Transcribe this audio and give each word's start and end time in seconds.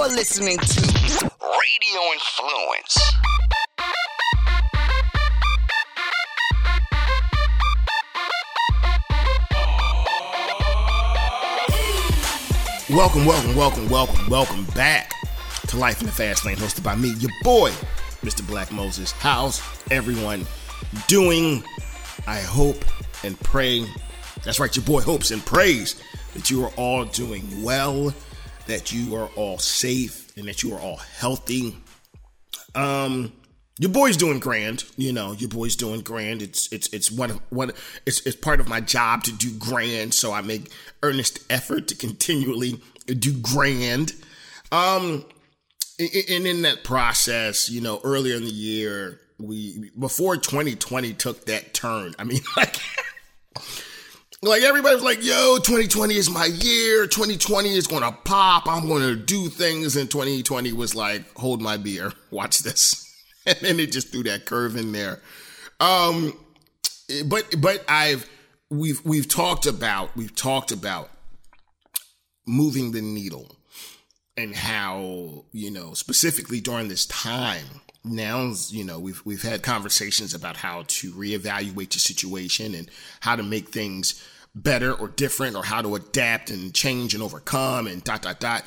are 0.00 0.08
listening 0.08 0.56
to 0.56 0.80
Radio 0.80 2.00
Influence. 2.14 3.12
Welcome, 12.88 13.26
welcome, 13.26 13.54
welcome, 13.54 13.88
welcome, 13.90 14.30
welcome 14.30 14.64
back 14.74 15.12
to 15.66 15.76
Life 15.76 16.00
in 16.00 16.06
the 16.06 16.12
Fast 16.12 16.46
Lane, 16.46 16.56
hosted 16.56 16.82
by 16.82 16.94
me, 16.94 17.10
your 17.18 17.32
boy, 17.42 17.70
Mr. 18.22 18.46
Black 18.46 18.72
Moses. 18.72 19.12
How's 19.12 19.60
everyone 19.90 20.46
doing? 21.08 21.62
I 22.26 22.40
hope 22.40 22.82
and 23.22 23.38
pray. 23.40 23.84
That's 24.44 24.60
right, 24.60 24.74
your 24.74 24.84
boy 24.86 25.02
hopes 25.02 25.30
and 25.30 25.44
prays 25.44 26.02
that 26.32 26.50
you 26.50 26.64
are 26.64 26.72
all 26.78 27.04
doing 27.04 27.62
well, 27.62 28.14
that 28.70 28.92
you 28.92 29.16
are 29.16 29.28
all 29.36 29.58
safe, 29.58 30.36
and 30.36 30.46
that 30.46 30.62
you 30.62 30.74
are 30.74 30.80
all 30.80 30.96
healthy. 30.96 31.76
Um, 32.74 33.32
your 33.78 33.90
boy's 33.90 34.16
doing 34.16 34.38
grand. 34.38 34.84
You 34.96 35.12
know, 35.12 35.32
your 35.32 35.48
boy's 35.48 35.74
doing 35.74 36.02
grand. 36.02 36.42
It's 36.42 36.72
it's 36.72 36.88
it's 36.88 37.10
one 37.10 37.40
one. 37.50 37.72
It's 38.06 38.24
it's 38.26 38.36
part 38.36 38.60
of 38.60 38.68
my 38.68 38.80
job 38.80 39.24
to 39.24 39.32
do 39.32 39.52
grand. 39.58 40.14
So 40.14 40.32
I 40.32 40.40
make 40.40 40.70
earnest 41.02 41.40
effort 41.50 41.88
to 41.88 41.94
continually 41.94 42.80
do 43.06 43.38
grand. 43.38 44.12
Um, 44.70 45.24
and 45.98 46.46
in 46.46 46.62
that 46.62 46.84
process, 46.84 47.68
you 47.68 47.80
know, 47.80 48.00
earlier 48.04 48.36
in 48.36 48.44
the 48.44 48.50
year, 48.50 49.20
we 49.38 49.90
before 49.98 50.36
2020 50.36 51.14
took 51.14 51.46
that 51.46 51.74
turn. 51.74 52.14
I 52.18 52.24
mean, 52.24 52.40
like. 52.56 52.76
Like 54.42 54.62
everybody's 54.62 55.02
like, 55.02 55.22
yo, 55.22 55.58
2020 55.58 56.16
is 56.16 56.30
my 56.30 56.46
year. 56.46 57.06
2020 57.06 57.76
is 57.76 57.86
going 57.86 58.02
to 58.02 58.12
pop. 58.24 58.66
I'm 58.66 58.88
going 58.88 59.02
to 59.02 59.14
do 59.14 59.48
things. 59.48 59.96
And 59.96 60.10
2020 60.10 60.72
was 60.72 60.94
like, 60.94 61.30
hold 61.36 61.60
my 61.60 61.76
beer. 61.76 62.12
Watch 62.30 62.60
this. 62.60 63.06
and 63.46 63.58
then 63.60 63.78
it 63.78 63.92
just 63.92 64.10
threw 64.10 64.22
that 64.22 64.46
curve 64.46 64.76
in 64.76 64.92
there. 64.92 65.20
Um, 65.78 66.38
but 67.26 67.46
but 67.58 67.84
I've 67.88 68.28
we've 68.70 69.04
we've 69.04 69.28
talked 69.28 69.66
about 69.66 70.16
we've 70.16 70.34
talked 70.34 70.72
about 70.72 71.10
moving 72.46 72.92
the 72.92 73.00
needle 73.00 73.56
and 74.36 74.54
how 74.54 75.44
you 75.52 75.70
know 75.70 75.94
specifically 75.94 76.60
during 76.60 76.88
this 76.88 77.06
time 77.06 77.66
now 78.04 78.52
you 78.68 78.84
know 78.84 78.98
we've 78.98 79.22
we've 79.24 79.42
had 79.42 79.62
conversations 79.62 80.34
about 80.34 80.56
how 80.56 80.84
to 80.86 81.12
reevaluate 81.12 81.94
your 81.94 82.00
situation 82.00 82.74
and 82.74 82.90
how 83.20 83.36
to 83.36 83.42
make 83.42 83.68
things 83.68 84.26
better 84.54 84.92
or 84.92 85.08
different 85.08 85.54
or 85.54 85.64
how 85.64 85.82
to 85.82 85.94
adapt 85.94 86.50
and 86.50 86.74
change 86.74 87.14
and 87.14 87.22
overcome 87.22 87.86
and 87.86 88.02
dot 88.02 88.22
dot 88.22 88.40
dot 88.40 88.64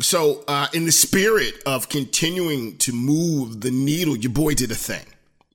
so, 0.00 0.44
uh, 0.46 0.68
in 0.72 0.84
the 0.84 0.92
spirit 0.92 1.54
of 1.66 1.88
continuing 1.88 2.78
to 2.78 2.92
move 2.92 3.62
the 3.62 3.72
needle, 3.72 4.16
your 4.16 4.30
boy 4.30 4.54
did 4.54 4.70
a 4.70 4.76
thing. 4.76 5.04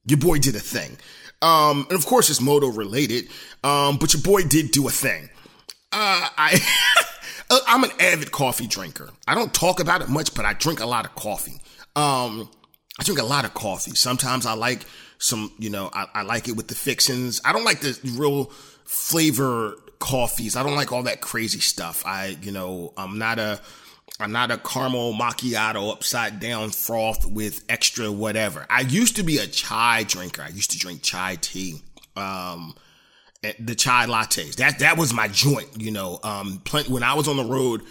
Your 0.06 0.20
boy 0.20 0.40
did 0.40 0.56
a 0.56 0.60
thing. 0.60 0.98
Um, 1.42 1.88
and 1.90 1.98
of 1.98 2.06
course, 2.06 2.30
it's 2.30 2.42
moto 2.42 2.68
related. 2.68 3.30
Um, 3.64 3.98
but 3.98 4.14
your 4.14 4.22
boy 4.22 4.42
did 4.44 4.72
do 4.72 4.86
a 4.88 4.92
thing. 4.92 5.30
Uh, 5.94 6.28
I, 6.38 6.60
I'm 7.68 7.86
an 7.86 7.92
avid 8.02 8.34
coffee 8.34 8.68
drinker. 8.68 9.12
I 9.26 9.34
don't 9.34 9.54
talk 9.54 9.80
about 9.80 10.02
it 10.02 10.10
much, 10.10 10.34
but 10.34 10.44
I 10.44 10.52
drink 10.52 10.82
a 10.82 10.86
lot 10.86 11.06
of 11.06 11.16
coffee. 11.16 11.62
Um, 11.96 12.50
I 13.00 13.04
drink 13.04 13.20
a 13.20 13.26
lot 13.26 13.46
of 13.46 13.54
coffee. 13.54 13.96
Sometimes 13.96 14.46
I 14.46 14.54
like 14.54 14.86
some, 15.18 15.52
you 15.58 15.70
know, 15.70 15.90
I, 15.94 16.08
I 16.14 16.22
like 16.22 16.48
it 16.48 16.56
with 16.56 16.68
the 16.68 16.76
fixins. 16.76 17.42
I 17.44 17.52
don't 17.54 17.64
like 17.64 17.80
the 17.80 17.98
real 18.18 18.46
flavor 18.86 19.76
coffees. 20.00 20.56
I 20.56 20.64
don't 20.64 20.76
like 20.76 20.92
all 20.92 21.04
that 21.04 21.22
crazy 21.22 21.60
stuff. 21.60 22.04
I, 22.06 22.38
you 22.42 22.52
know, 22.52 22.94
I'm 22.98 23.18
not 23.18 23.40
a, 23.40 23.60
I'm 24.20 24.32
not 24.32 24.52
a 24.52 24.58
caramel 24.58 25.14
macchiato 25.14 25.92
upside 25.92 26.40
down 26.40 26.70
froth 26.70 27.26
with 27.26 27.64
extra 27.68 28.12
whatever. 28.12 28.66
I 28.70 28.82
used 28.82 29.16
to 29.16 29.24
be 29.24 29.40
a 29.40 29.48
chai 29.48 30.04
drinker. 30.04 30.44
I 30.44 30.50
used 30.50 30.72
to 30.72 30.78
drink 30.78 31.02
chai 31.02 31.38
tea. 31.42 31.82
Um, 32.16 32.76
the 33.60 33.76
chai 33.76 34.06
lattes. 34.06 34.56
That 34.56 34.80
that 34.80 34.98
was 34.98 35.14
my 35.14 35.28
joint, 35.28 35.82
you 35.82 35.92
know. 35.92 36.20
Um, 36.24 36.62
when 36.88 37.04
I 37.04 37.16
was 37.16 37.28
on 37.28 37.38
the 37.38 37.44
road 37.44 37.82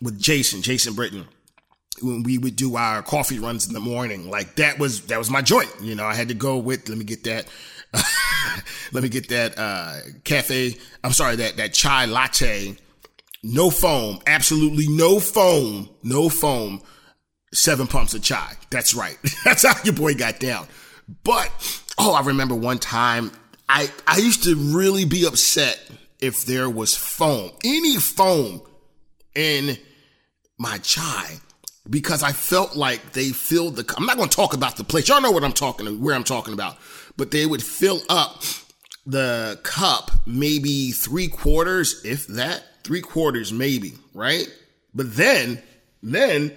with 0.00 0.20
Jason, 0.20 0.62
Jason 0.62 0.94
Britton, 0.94 1.26
when 2.02 2.22
we 2.22 2.38
would 2.38 2.56
do 2.56 2.76
our 2.76 3.02
coffee 3.02 3.38
runs 3.38 3.66
in 3.66 3.72
the 3.72 3.80
morning, 3.80 4.30
like 4.30 4.56
that 4.56 4.78
was 4.78 5.02
that 5.02 5.18
was 5.18 5.30
my 5.30 5.42
joint. 5.42 5.72
You 5.80 5.94
know, 5.94 6.04
I 6.04 6.14
had 6.14 6.28
to 6.28 6.34
go 6.34 6.58
with. 6.58 6.88
Let 6.88 6.98
me 6.98 7.04
get 7.04 7.24
that. 7.24 7.46
let 8.92 9.02
me 9.02 9.08
get 9.08 9.28
that 9.28 9.58
uh, 9.58 9.94
cafe. 10.24 10.76
I'm 11.02 11.12
sorry, 11.12 11.36
that 11.36 11.56
that 11.56 11.72
chai 11.72 12.04
latte 12.06 12.76
no 13.48 13.70
foam, 13.70 14.18
absolutely 14.26 14.88
no 14.88 15.20
foam, 15.20 15.88
no 16.02 16.28
foam, 16.28 16.82
seven 17.52 17.86
pumps 17.86 18.14
of 18.14 18.22
chai. 18.22 18.54
That's 18.70 18.94
right. 18.94 19.16
That's 19.44 19.64
how 19.64 19.80
your 19.84 19.94
boy 19.94 20.14
got 20.14 20.40
down. 20.40 20.66
But, 21.22 21.50
oh, 21.98 22.14
I 22.14 22.22
remember 22.22 22.54
one 22.54 22.78
time 22.78 23.30
I, 23.68 23.88
I 24.06 24.18
used 24.18 24.44
to 24.44 24.56
really 24.56 25.04
be 25.04 25.26
upset 25.26 25.80
if 26.20 26.44
there 26.44 26.68
was 26.68 26.96
foam, 26.96 27.52
any 27.62 27.96
foam 27.96 28.62
in 29.34 29.76
my 30.58 30.78
chai 30.78 31.36
because 31.88 32.22
I 32.22 32.32
felt 32.32 32.76
like 32.76 33.12
they 33.12 33.30
filled 33.30 33.76
the, 33.76 33.94
I'm 33.96 34.06
not 34.06 34.16
going 34.16 34.28
to 34.28 34.36
talk 34.36 34.54
about 34.54 34.76
the 34.76 34.84
place. 34.84 35.08
Y'all 35.08 35.20
know 35.20 35.30
what 35.30 35.44
I'm 35.44 35.52
talking, 35.52 36.00
where 36.00 36.14
I'm 36.14 36.24
talking 36.24 36.54
about, 36.54 36.76
but 37.16 37.30
they 37.30 37.46
would 37.46 37.62
fill 37.62 38.00
up 38.08 38.42
the 39.06 39.58
cup 39.62 40.10
maybe 40.26 40.90
three 40.90 41.28
quarters, 41.28 42.04
if 42.04 42.26
that, 42.28 42.64
three 42.82 43.00
quarters 43.00 43.52
maybe, 43.52 43.94
right? 44.14 44.48
But 44.94 45.14
then, 45.14 45.62
then 46.02 46.52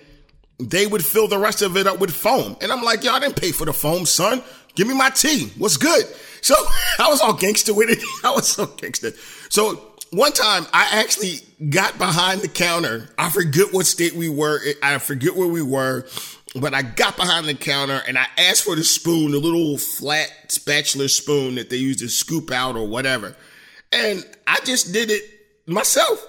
they 0.60 0.88
would 0.88 1.06
fill 1.06 1.28
the 1.28 1.38
rest 1.38 1.62
of 1.62 1.78
it 1.78 1.88
up 1.88 2.00
with 2.00 2.12
foam. 2.12 2.58
And 2.62 2.72
I'm 2.72 2.84
like, 2.84 3.06
I 3.06 3.20
didn't 3.20 3.36
pay 3.36 3.52
for 3.52 3.66
the 3.66 3.74
foam, 3.74 4.06
son. 4.06 4.42
Give 4.76 4.88
me 4.88 4.94
my 4.94 5.10
tea. 5.10 5.52
What's 5.58 5.78
good? 5.78 6.06
So 6.42 6.56
I 7.00 7.08
was 7.10 7.22
all 7.22 7.34
gangster 7.34 7.74
with 7.74 7.90
it. 7.90 8.00
I 8.24 8.32
was 8.32 8.48
so 8.48 8.66
gangster. 8.66 9.12
So 9.50 9.89
one 10.12 10.32
time 10.32 10.66
I 10.74 11.00
actually 11.00 11.40
got 11.70 11.98
behind 11.98 12.42
the 12.42 12.48
counter. 12.48 13.10
I 13.18 13.30
forget 13.30 13.74
what 13.74 13.86
state 13.86 14.14
we 14.14 14.30
were. 14.30 14.60
I 14.82 14.98
forget 14.98 15.36
where 15.36 15.48
we 15.48 15.62
were, 15.62 16.06
but 16.56 16.74
I 16.74 16.82
got 16.82 17.16
behind 17.16 17.48
the 17.48 17.54
counter 17.54 18.02
and 18.08 18.18
I 18.18 18.26
asked 18.38 18.64
for 18.64 18.76
the 18.76 18.84
spoon, 18.84 19.32
the 19.32 19.40
little 19.40 19.78
flat 19.78 20.30
spatula 20.48 21.10
spoon 21.10 21.56
that 21.56 21.70
they 21.70 21.78
use 21.78 21.98
to 21.98 22.10
scoop 22.10 22.52
out 22.52 22.76
or 22.76 22.88
whatever. 22.88 23.36
And 23.92 24.26
I 24.48 24.60
just 24.64 24.94
did 24.94 25.12
it 25.12 25.24
myself. 25.68 26.26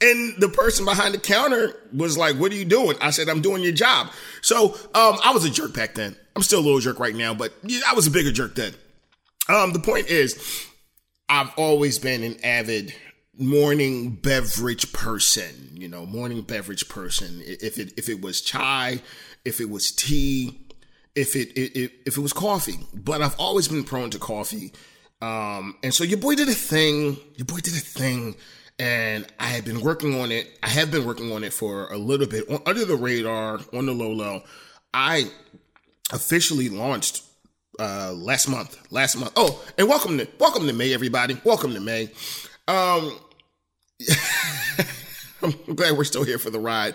And 0.00 0.34
the 0.38 0.50
person 0.50 0.84
behind 0.84 1.14
the 1.14 1.18
counter 1.18 1.74
was 1.94 2.18
like, 2.18 2.36
What 2.36 2.52
are 2.52 2.54
you 2.54 2.66
doing? 2.66 2.98
I 3.00 3.10
said, 3.10 3.30
I'm 3.30 3.40
doing 3.40 3.62
your 3.62 3.72
job. 3.72 4.08
So 4.42 4.74
um, 4.94 5.18
I 5.24 5.30
was 5.32 5.46
a 5.46 5.50
jerk 5.50 5.74
back 5.74 5.94
then. 5.94 6.14
I'm 6.34 6.42
still 6.42 6.60
a 6.60 6.64
little 6.64 6.80
jerk 6.80 7.00
right 7.00 7.14
now, 7.14 7.32
but 7.32 7.54
I 7.86 7.94
was 7.94 8.06
a 8.06 8.10
bigger 8.10 8.30
jerk 8.30 8.54
then. 8.54 8.74
Um, 9.48 9.72
the 9.72 9.78
point 9.78 10.08
is, 10.08 10.66
I've 11.30 11.50
always 11.56 11.98
been 11.98 12.22
an 12.22 12.36
avid 12.44 12.94
morning 13.38 14.10
beverage 14.16 14.92
person, 14.92 15.70
you 15.74 15.88
know, 15.88 16.06
morning 16.06 16.42
beverage 16.42 16.88
person. 16.88 17.42
If 17.44 17.78
it 17.78 17.92
if 17.96 18.08
it 18.08 18.20
was 18.20 18.40
chai, 18.40 19.00
if 19.44 19.60
it 19.60 19.70
was 19.70 19.92
tea, 19.92 20.58
if 21.14 21.36
it, 21.36 21.56
it 21.56 21.92
if 22.06 22.16
it 22.16 22.20
was 22.20 22.32
coffee, 22.32 22.78
but 22.94 23.22
I've 23.22 23.38
always 23.38 23.68
been 23.68 23.84
prone 23.84 24.10
to 24.10 24.18
coffee. 24.18 24.72
Um, 25.20 25.76
and 25.82 25.94
so 25.94 26.04
your 26.04 26.18
boy 26.18 26.34
did 26.34 26.48
a 26.48 26.54
thing. 26.54 27.16
Your 27.36 27.46
boy 27.46 27.58
did 27.58 27.74
a 27.74 27.78
thing 27.78 28.36
and 28.78 29.26
I 29.40 29.46
had 29.46 29.64
been 29.64 29.80
working 29.80 30.20
on 30.20 30.30
it. 30.30 30.58
I 30.62 30.68
have 30.68 30.90
been 30.90 31.06
working 31.06 31.32
on 31.32 31.44
it 31.44 31.52
for 31.52 31.90
a 31.90 31.96
little 31.96 32.26
bit 32.26 32.44
under 32.66 32.84
the 32.84 32.96
radar, 32.96 33.60
on 33.72 33.86
the 33.86 33.92
low 33.92 34.12
low. 34.12 34.42
I 34.92 35.30
officially 36.12 36.68
launched 36.68 37.22
uh, 37.78 38.12
last 38.12 38.48
month. 38.48 38.78
Last 38.90 39.16
month. 39.16 39.32
Oh, 39.36 39.62
and 39.78 39.88
welcome 39.88 40.18
to 40.18 40.28
welcome 40.38 40.66
to 40.66 40.72
May, 40.72 40.92
everybody. 40.92 41.40
Welcome 41.44 41.72
to 41.74 41.80
May. 41.80 42.10
Um, 42.68 43.18
I'm 45.42 45.74
glad 45.74 45.96
we're 45.96 46.04
still 46.04 46.24
here 46.24 46.38
for 46.38 46.50
the 46.50 46.60
ride. 46.60 46.94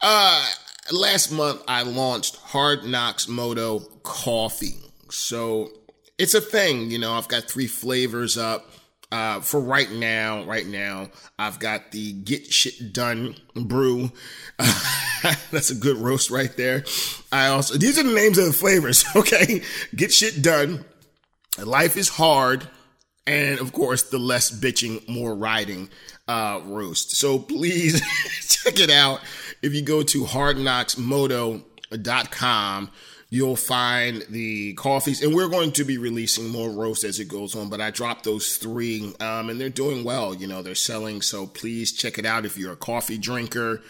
Uh, 0.00 0.46
last 0.92 1.30
month 1.30 1.62
I 1.68 1.82
launched 1.82 2.36
Hard 2.36 2.84
Knocks 2.84 3.28
Moto 3.28 3.80
Coffee. 4.02 4.76
So 5.10 5.70
it's 6.18 6.34
a 6.34 6.40
thing, 6.40 6.90
you 6.90 6.98
know. 6.98 7.14
I've 7.14 7.28
got 7.28 7.44
three 7.44 7.66
flavors 7.66 8.38
up. 8.38 8.72
Uh, 9.12 9.40
for 9.40 9.60
right 9.60 9.90
now, 9.90 10.44
right 10.44 10.66
now, 10.66 11.10
I've 11.36 11.58
got 11.58 11.90
the 11.90 12.12
Get 12.12 12.52
Shit 12.52 12.92
Done 12.92 13.34
brew. 13.56 14.12
Uh, 14.56 15.34
that's 15.50 15.70
a 15.70 15.74
good 15.74 15.96
roast 15.96 16.30
right 16.30 16.56
there. 16.56 16.84
I 17.32 17.48
also, 17.48 17.76
these 17.76 17.98
are 17.98 18.04
the 18.04 18.14
names 18.14 18.38
of 18.38 18.46
the 18.46 18.52
flavors, 18.52 19.04
okay? 19.16 19.62
Get 19.96 20.12
Shit 20.12 20.42
Done. 20.42 20.84
Life 21.58 21.96
is 21.96 22.08
hard. 22.08 22.68
And 23.26 23.58
of 23.58 23.72
course, 23.72 24.04
the 24.04 24.18
less 24.18 24.50
bitching, 24.50 25.08
more 25.08 25.34
riding 25.34 25.90
uh, 26.30 26.60
roast. 26.64 27.16
So 27.16 27.38
please 27.38 28.00
check 28.48 28.78
it 28.78 28.90
out. 28.90 29.20
If 29.62 29.74
you 29.74 29.82
go 29.82 30.02
to 30.04 30.24
hardknocksmoto.com, 30.24 32.90
you'll 33.32 33.56
find 33.56 34.24
the 34.28 34.72
coffees 34.74 35.22
and 35.22 35.32
we're 35.34 35.48
going 35.48 35.72
to 35.72 35.84
be 35.84 35.98
releasing 35.98 36.48
more 36.48 36.70
roasts 36.70 37.04
as 37.04 37.20
it 37.20 37.28
goes 37.28 37.54
on 37.54 37.68
but 37.68 37.80
i 37.80 37.88
dropped 37.88 38.24
those 38.24 38.56
three 38.56 39.14
um, 39.20 39.48
and 39.48 39.60
they're 39.60 39.68
doing 39.68 40.02
well 40.02 40.34
you 40.34 40.48
know 40.48 40.62
they're 40.62 40.74
selling 40.74 41.22
so 41.22 41.46
please 41.46 41.92
check 41.92 42.18
it 42.18 42.26
out 42.26 42.44
if 42.44 42.58
you're 42.58 42.72
a 42.72 42.76
coffee 42.76 43.18
drinker 43.18 43.80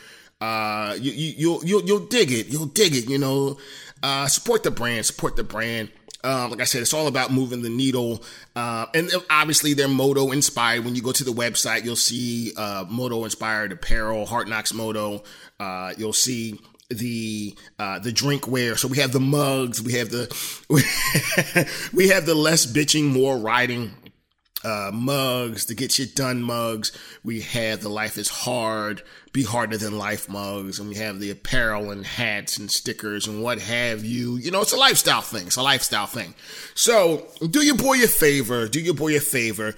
Uh, 0.42 0.96
you, 0.98 1.12
you, 1.12 1.34
you'll, 1.36 1.64
you'll, 1.64 1.82
you'll 1.84 2.06
dig 2.06 2.32
it. 2.32 2.48
You'll 2.48 2.72
dig 2.72 2.94
it, 2.94 3.10
you 3.10 3.18
know. 3.18 3.58
Uh, 4.02 4.26
support 4.26 4.62
the 4.62 4.70
brand, 4.70 5.04
support 5.04 5.36
the 5.36 5.44
brand. 5.44 5.90
Um, 6.22 6.50
like 6.50 6.60
I 6.60 6.64
said, 6.64 6.82
it's 6.82 6.94
all 6.94 7.06
about 7.06 7.32
moving 7.32 7.62
the 7.62 7.70
needle. 7.70 8.22
Uh, 8.54 8.86
and 8.94 9.10
obviously 9.30 9.74
they're 9.74 9.88
moto 9.88 10.32
inspired. 10.32 10.84
When 10.84 10.94
you 10.94 11.02
go 11.02 11.12
to 11.12 11.24
the 11.24 11.32
website, 11.32 11.84
you'll 11.84 11.96
see, 11.96 12.52
uh, 12.56 12.84
moto 12.88 13.24
inspired 13.24 13.72
apparel, 13.72 14.26
Hard 14.26 14.48
Knocks 14.48 14.74
Moto. 14.74 15.22
Uh, 15.58 15.94
you'll 15.96 16.12
see 16.12 16.60
the 16.90 17.54
uh, 17.78 18.00
the 18.00 18.10
drinkware. 18.10 18.76
So 18.76 18.88
we 18.88 18.98
have 18.98 19.12
the 19.12 19.20
mugs, 19.20 19.80
we 19.80 19.94
have 19.94 20.10
the 20.10 20.28
we 21.92 22.08
have 22.08 22.26
the 22.26 22.34
less 22.34 22.66
bitching, 22.66 23.04
more 23.04 23.38
riding 23.38 23.92
uh, 24.64 24.90
mugs, 24.92 25.66
the 25.66 25.74
get 25.74 25.92
shit 25.92 26.14
done 26.14 26.42
mugs. 26.42 26.92
We 27.24 27.40
have 27.40 27.80
the 27.80 27.88
life 27.88 28.18
is 28.18 28.28
hard, 28.28 29.02
be 29.32 29.42
harder 29.42 29.76
than 29.76 29.96
life 29.96 30.28
mugs, 30.28 30.78
and 30.78 30.88
we 30.88 30.96
have 30.96 31.20
the 31.20 31.30
apparel 31.30 31.90
and 31.90 32.04
hats 32.04 32.58
and 32.58 32.70
stickers 32.70 33.26
and 33.26 33.42
what 33.42 33.60
have 33.60 34.04
you. 34.04 34.36
You 34.36 34.50
know, 34.50 34.60
it's 34.60 34.72
a 34.72 34.76
lifestyle 34.76 35.22
thing. 35.22 35.46
It's 35.46 35.56
a 35.56 35.62
lifestyle 35.62 36.06
thing. 36.06 36.34
So 36.74 37.26
do 37.48 37.64
your 37.64 37.76
boy 37.76 38.02
a 38.02 38.08
favor. 38.08 38.68
Do 38.68 38.80
your 38.80 38.94
boy 38.94 39.16
a 39.16 39.20
favor 39.20 39.74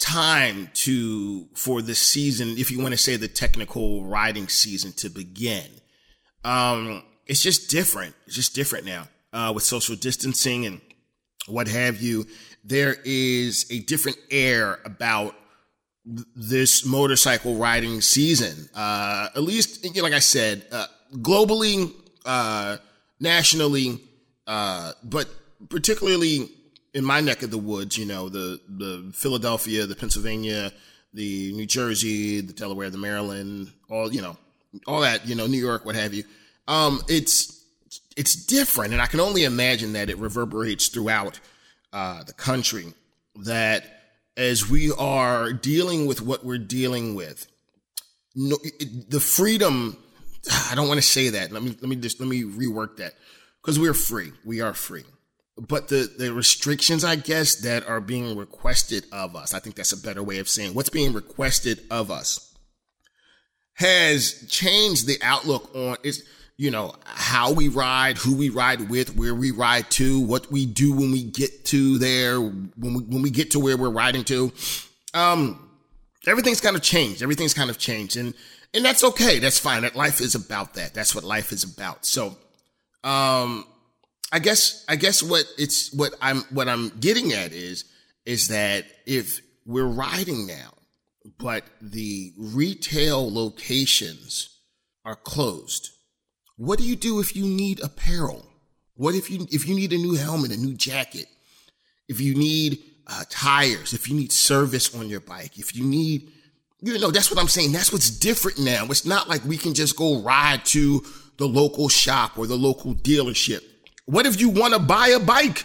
time 0.00 0.70
to 0.74 1.46
for 1.54 1.82
the 1.82 1.94
season, 1.94 2.56
if 2.58 2.70
you 2.70 2.80
want 2.80 2.92
to 2.92 2.98
say 2.98 3.16
the 3.16 3.28
technical 3.28 4.04
riding 4.04 4.48
season 4.48 4.92
to 4.94 5.08
begin. 5.08 5.66
Um, 6.44 7.04
it's 7.26 7.42
just 7.42 7.70
different. 7.70 8.14
It's 8.26 8.34
just 8.34 8.54
different 8.54 8.86
now 8.86 9.06
uh, 9.32 9.52
with 9.54 9.62
social 9.62 9.94
distancing 9.94 10.66
and 10.66 10.80
what 11.46 11.68
have 11.68 12.00
you. 12.00 12.26
There 12.64 12.96
is 13.04 13.66
a 13.70 13.80
different 13.80 14.18
air 14.30 14.80
about 14.84 15.34
th- 16.04 16.26
this 16.34 16.84
motorcycle 16.84 17.56
riding 17.56 18.00
season. 18.00 18.68
Uh, 18.74 19.28
at 19.34 19.42
least, 19.42 19.84
you 19.84 19.92
know, 19.94 20.02
like 20.02 20.12
I 20.12 20.18
said, 20.18 20.66
uh, 20.72 20.86
globally, 21.14 21.92
uh, 22.24 22.78
nationally, 23.20 24.00
uh, 24.46 24.92
but 25.04 25.28
particularly 25.68 26.48
in 26.94 27.04
my 27.04 27.20
neck 27.20 27.42
of 27.42 27.50
the 27.50 27.58
woods, 27.58 27.96
you 27.96 28.06
know, 28.06 28.28
the 28.28 28.60
the 28.68 29.10
Philadelphia, 29.14 29.86
the 29.86 29.94
Pennsylvania, 29.94 30.72
the 31.12 31.52
New 31.52 31.66
Jersey, 31.66 32.40
the 32.40 32.52
Delaware, 32.52 32.90
the 32.90 32.98
Maryland, 32.98 33.70
all 33.88 34.12
you 34.12 34.22
know, 34.22 34.36
all 34.86 35.00
that, 35.00 35.26
you 35.26 35.34
know, 35.34 35.46
New 35.46 35.58
York, 35.58 35.84
what 35.84 35.94
have 35.94 36.14
you. 36.14 36.24
Um, 36.68 37.02
it's 37.08 37.64
it's 38.16 38.34
different, 38.34 38.92
and 38.92 39.02
I 39.02 39.06
can 39.06 39.20
only 39.20 39.44
imagine 39.44 39.92
that 39.94 40.10
it 40.10 40.18
reverberates 40.18 40.88
throughout 40.88 41.40
uh, 41.92 42.22
the 42.24 42.32
country. 42.32 42.92
That 43.44 43.84
as 44.36 44.68
we 44.68 44.92
are 44.92 45.52
dealing 45.52 46.06
with 46.06 46.20
what 46.20 46.44
we're 46.44 46.58
dealing 46.58 47.14
with, 47.14 47.46
no, 48.34 48.58
it, 48.62 49.10
the 49.10 49.20
freedom. 49.20 49.96
I 50.70 50.74
don't 50.74 50.88
want 50.88 50.98
to 50.98 51.06
say 51.06 51.30
that. 51.30 51.52
Let 51.52 51.62
me 51.62 51.76
let 51.80 51.88
me 51.88 51.96
just 51.96 52.18
let 52.20 52.28
me 52.28 52.42
rework 52.42 52.96
that 52.96 53.14
because 53.62 53.78
we're 53.78 53.94
free. 53.94 54.32
We 54.44 54.60
are 54.60 54.74
free 54.74 55.04
but 55.56 55.88
the 55.88 56.10
the 56.18 56.32
restrictions 56.32 57.04
i 57.04 57.16
guess 57.16 57.56
that 57.56 57.86
are 57.86 58.00
being 58.00 58.36
requested 58.36 59.04
of 59.12 59.36
us 59.36 59.52
i 59.54 59.58
think 59.58 59.76
that's 59.76 59.92
a 59.92 60.00
better 60.00 60.22
way 60.22 60.38
of 60.38 60.48
saying 60.48 60.74
what's 60.74 60.90
being 60.90 61.12
requested 61.12 61.80
of 61.90 62.10
us 62.10 62.54
has 63.74 64.46
changed 64.48 65.06
the 65.06 65.18
outlook 65.22 65.74
on 65.74 65.96
is 66.02 66.24
you 66.60 66.70
know 66.70 66.94
how 67.04 67.50
we 67.50 67.68
ride 67.68 68.18
who 68.18 68.36
we 68.36 68.50
ride 68.50 68.90
with 68.90 69.16
where 69.16 69.34
we 69.34 69.50
ride 69.50 69.90
to 69.90 70.20
what 70.20 70.52
we 70.52 70.66
do 70.66 70.92
when 70.92 71.10
we 71.10 71.22
get 71.22 71.64
to 71.64 71.96
there 71.96 72.38
when 72.38 72.94
we 72.94 73.02
when 73.04 73.22
we 73.22 73.30
get 73.30 73.52
to 73.52 73.58
where 73.58 73.78
we're 73.78 73.88
riding 73.88 74.24
to. 74.24 74.52
Um 75.14 75.70
everything's 76.26 76.60
kind 76.60 76.76
of 76.76 76.82
changed 76.82 77.22
everything's 77.22 77.54
kind 77.54 77.70
of 77.70 77.78
changed 77.78 78.18
and 78.18 78.34
and 78.74 78.84
that's 78.84 79.02
okay 79.02 79.38
that's 79.38 79.58
fine 79.58 79.80
that 79.82 79.96
life 79.96 80.20
is 80.20 80.34
about 80.34 80.74
that 80.74 80.92
that's 80.92 81.14
what 81.14 81.24
life 81.24 81.50
is 81.50 81.64
about. 81.64 82.04
So 82.04 82.36
um 83.04 83.64
I 84.32 84.38
guess 84.38 84.84
I 84.88 84.96
guess 84.96 85.22
what 85.22 85.44
it's 85.58 85.92
what 85.92 86.14
I'm 86.20 86.42
what 86.50 86.68
I'm 86.68 86.90
getting 87.00 87.32
at 87.32 87.52
is 87.52 87.84
is 88.24 88.48
that 88.48 88.84
if 89.06 89.40
we're 89.66 89.84
riding 89.86 90.46
now, 90.46 90.72
but 91.38 91.64
the 91.80 92.32
retail 92.38 93.32
locations 93.32 94.56
are 95.04 95.16
closed, 95.16 95.90
what 96.56 96.78
do 96.78 96.84
you 96.84 96.96
do 96.96 97.20
if 97.20 97.34
you 97.34 97.44
need 97.44 97.80
apparel? 97.80 98.46
What 98.94 99.14
if 99.14 99.30
you 99.30 99.48
if 99.50 99.66
you 99.66 99.74
need 99.74 99.92
a 99.92 99.98
new 99.98 100.14
helmet, 100.14 100.52
a 100.52 100.56
new 100.56 100.74
jacket, 100.74 101.26
if 102.08 102.20
you 102.20 102.34
need 102.36 102.78
uh, 103.08 103.24
tires, 103.30 103.92
if 103.92 104.08
you 104.08 104.14
need 104.14 104.30
service 104.30 104.94
on 104.94 105.08
your 105.08 105.20
bike, 105.20 105.58
if 105.58 105.74
you 105.74 105.84
need 105.84 106.30
you 106.82 106.98
know 107.00 107.10
that's 107.10 107.30
what 107.30 107.40
I'm 107.40 107.48
saying. 107.48 107.72
That's 107.72 107.92
what's 107.92 108.10
different 108.10 108.60
now. 108.60 108.84
It's 108.86 109.04
not 109.04 109.28
like 109.28 109.44
we 109.44 109.56
can 109.56 109.74
just 109.74 109.96
go 109.96 110.22
ride 110.22 110.64
to 110.66 111.04
the 111.36 111.48
local 111.48 111.88
shop 111.88 112.38
or 112.38 112.46
the 112.46 112.56
local 112.56 112.94
dealership 112.94 113.62
what 114.06 114.26
if 114.26 114.40
you 114.40 114.48
want 114.48 114.74
to 114.74 114.80
buy 114.80 115.08
a 115.08 115.20
bike? 115.20 115.64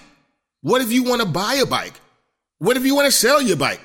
What 0.62 0.82
if 0.82 0.92
you 0.92 1.04
want 1.04 1.22
to 1.22 1.27
buy 1.27 1.56
a 1.56 1.65
bike? 1.65 2.00
What 2.60 2.77
if 2.77 2.86
you 2.86 2.96
want 2.96 3.06
to 3.06 3.12
sell 3.12 3.42
your 3.42 3.58
bike? 3.58 3.82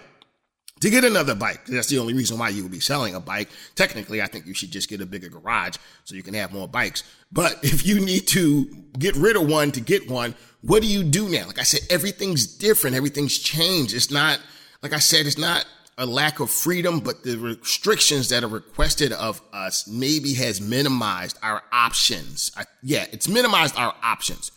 To 0.80 0.88
get 0.88 1.04
another 1.04 1.34
bike. 1.34 1.66
That's 1.66 1.88
the 1.88 1.98
only 1.98 2.14
reason 2.14 2.38
why 2.38 2.48
you 2.48 2.62
would 2.62 2.72
be 2.72 2.80
selling 2.80 3.14
a 3.14 3.20
bike. 3.20 3.50
Technically, 3.74 4.22
I 4.22 4.26
think 4.26 4.46
you 4.46 4.54
should 4.54 4.70
just 4.70 4.88
get 4.88 5.02
a 5.02 5.06
bigger 5.06 5.28
garage 5.28 5.76
so 6.04 6.14
you 6.14 6.22
can 6.22 6.32
have 6.32 6.54
more 6.54 6.66
bikes. 6.66 7.02
But 7.30 7.58
if 7.62 7.86
you 7.86 8.00
need 8.00 8.26
to 8.28 8.64
get 8.98 9.14
rid 9.16 9.36
of 9.36 9.46
one 9.46 9.72
to 9.72 9.80
get 9.80 10.10
one, 10.10 10.34
what 10.62 10.80
do 10.80 10.88
you 10.88 11.04
do 11.04 11.28
now? 11.28 11.46
Like 11.46 11.58
I 11.58 11.64
said, 11.64 11.80
everything's 11.90 12.46
different. 12.46 12.96
Everything's 12.96 13.36
changed. 13.36 13.94
It's 13.94 14.10
not, 14.10 14.40
like 14.82 14.94
I 14.94 15.00
said, 15.00 15.26
it's 15.26 15.38
not 15.38 15.66
a 16.00 16.06
lack 16.06 16.40
of 16.40 16.50
freedom, 16.50 16.98
but 16.98 17.22
the 17.22 17.36
restrictions 17.36 18.30
that 18.30 18.42
are 18.42 18.48
requested 18.48 19.12
of 19.12 19.42
us 19.52 19.86
maybe 19.86 20.32
has 20.32 20.58
minimized 20.58 21.38
our 21.42 21.62
options. 21.72 22.50
I, 22.56 22.64
yeah, 22.82 23.04
it's 23.12 23.28
minimized 23.28 23.76
our 23.76 23.94
options. 24.02 24.50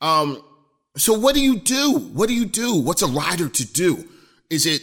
Um, 0.00 0.42
so 0.96 1.12
what 1.12 1.34
do 1.34 1.42
you 1.42 1.58
do? 1.58 1.98
What 2.14 2.28
do 2.28 2.34
you 2.34 2.46
do? 2.46 2.80
What's 2.80 3.02
a 3.02 3.08
rider 3.08 3.46
to 3.46 3.72
do? 3.72 4.08
Is 4.48 4.64
it, 4.64 4.80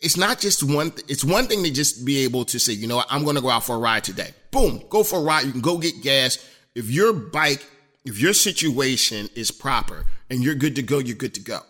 it's 0.00 0.16
not 0.16 0.40
just 0.40 0.62
one, 0.62 0.92
it's 1.08 1.24
one 1.24 1.46
thing 1.46 1.62
to 1.64 1.70
just 1.70 2.06
be 2.06 2.24
able 2.24 2.46
to 2.46 2.58
say, 2.58 2.72
you 2.72 2.86
know 2.86 2.96
what, 2.96 3.08
I'm 3.10 3.24
going 3.24 3.36
to 3.36 3.42
go 3.42 3.50
out 3.50 3.64
for 3.64 3.76
a 3.76 3.78
ride 3.78 4.02
today. 4.02 4.30
Boom, 4.52 4.82
go 4.88 5.02
for 5.02 5.18
a 5.18 5.22
ride. 5.22 5.44
You 5.44 5.52
can 5.52 5.60
go 5.60 5.76
get 5.76 6.02
gas. 6.02 6.38
If 6.74 6.90
your 6.90 7.12
bike, 7.12 7.62
if 8.06 8.18
your 8.18 8.32
situation 8.32 9.28
is 9.36 9.50
proper 9.50 10.06
and 10.30 10.42
you're 10.42 10.54
good 10.54 10.76
to 10.76 10.82
go, 10.82 11.00
you're 11.00 11.16
good 11.16 11.34
to 11.34 11.42
go. 11.42 11.60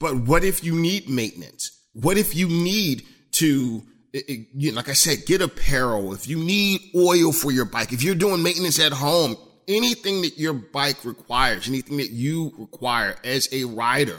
But 0.00 0.16
what 0.16 0.42
if 0.42 0.64
you 0.64 0.74
need 0.74 1.08
maintenance? 1.08 1.70
What 1.92 2.18
if 2.18 2.34
you 2.34 2.48
need 2.48 3.04
to, 3.38 3.82
you 4.12 4.72
like 4.72 4.88
I 4.88 4.94
said, 4.94 5.26
get 5.26 5.42
apparel. 5.42 6.14
If 6.14 6.28
you 6.28 6.38
need 6.38 6.80
oil 6.94 7.32
for 7.32 7.50
your 7.52 7.64
bike, 7.64 7.92
if 7.92 8.02
you're 8.02 8.14
doing 8.14 8.42
maintenance 8.42 8.78
at 8.78 8.92
home 8.92 9.36
anything 9.68 10.22
that 10.22 10.38
your 10.38 10.54
bike 10.54 11.04
requires, 11.04 11.68
anything 11.68 11.98
that 11.98 12.10
you 12.10 12.52
require 12.58 13.16
as 13.22 13.48
a 13.52 13.64
rider, 13.64 14.16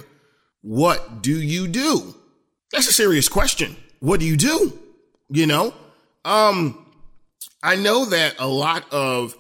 what 0.62 1.22
do 1.22 1.42
you 1.42 1.68
do? 1.68 2.16
That's 2.72 2.88
a 2.88 2.94
serious 2.94 3.28
question. 3.28 3.76
What 4.00 4.20
do 4.20 4.26
you 4.26 4.38
do? 4.38 4.80
You 5.30 5.48
know, 5.48 5.74
um, 6.24 6.86
I 7.64 7.76
know 7.76 8.06
that 8.06 8.36
a 8.40 8.48
lot 8.48 8.86
of 8.92 9.36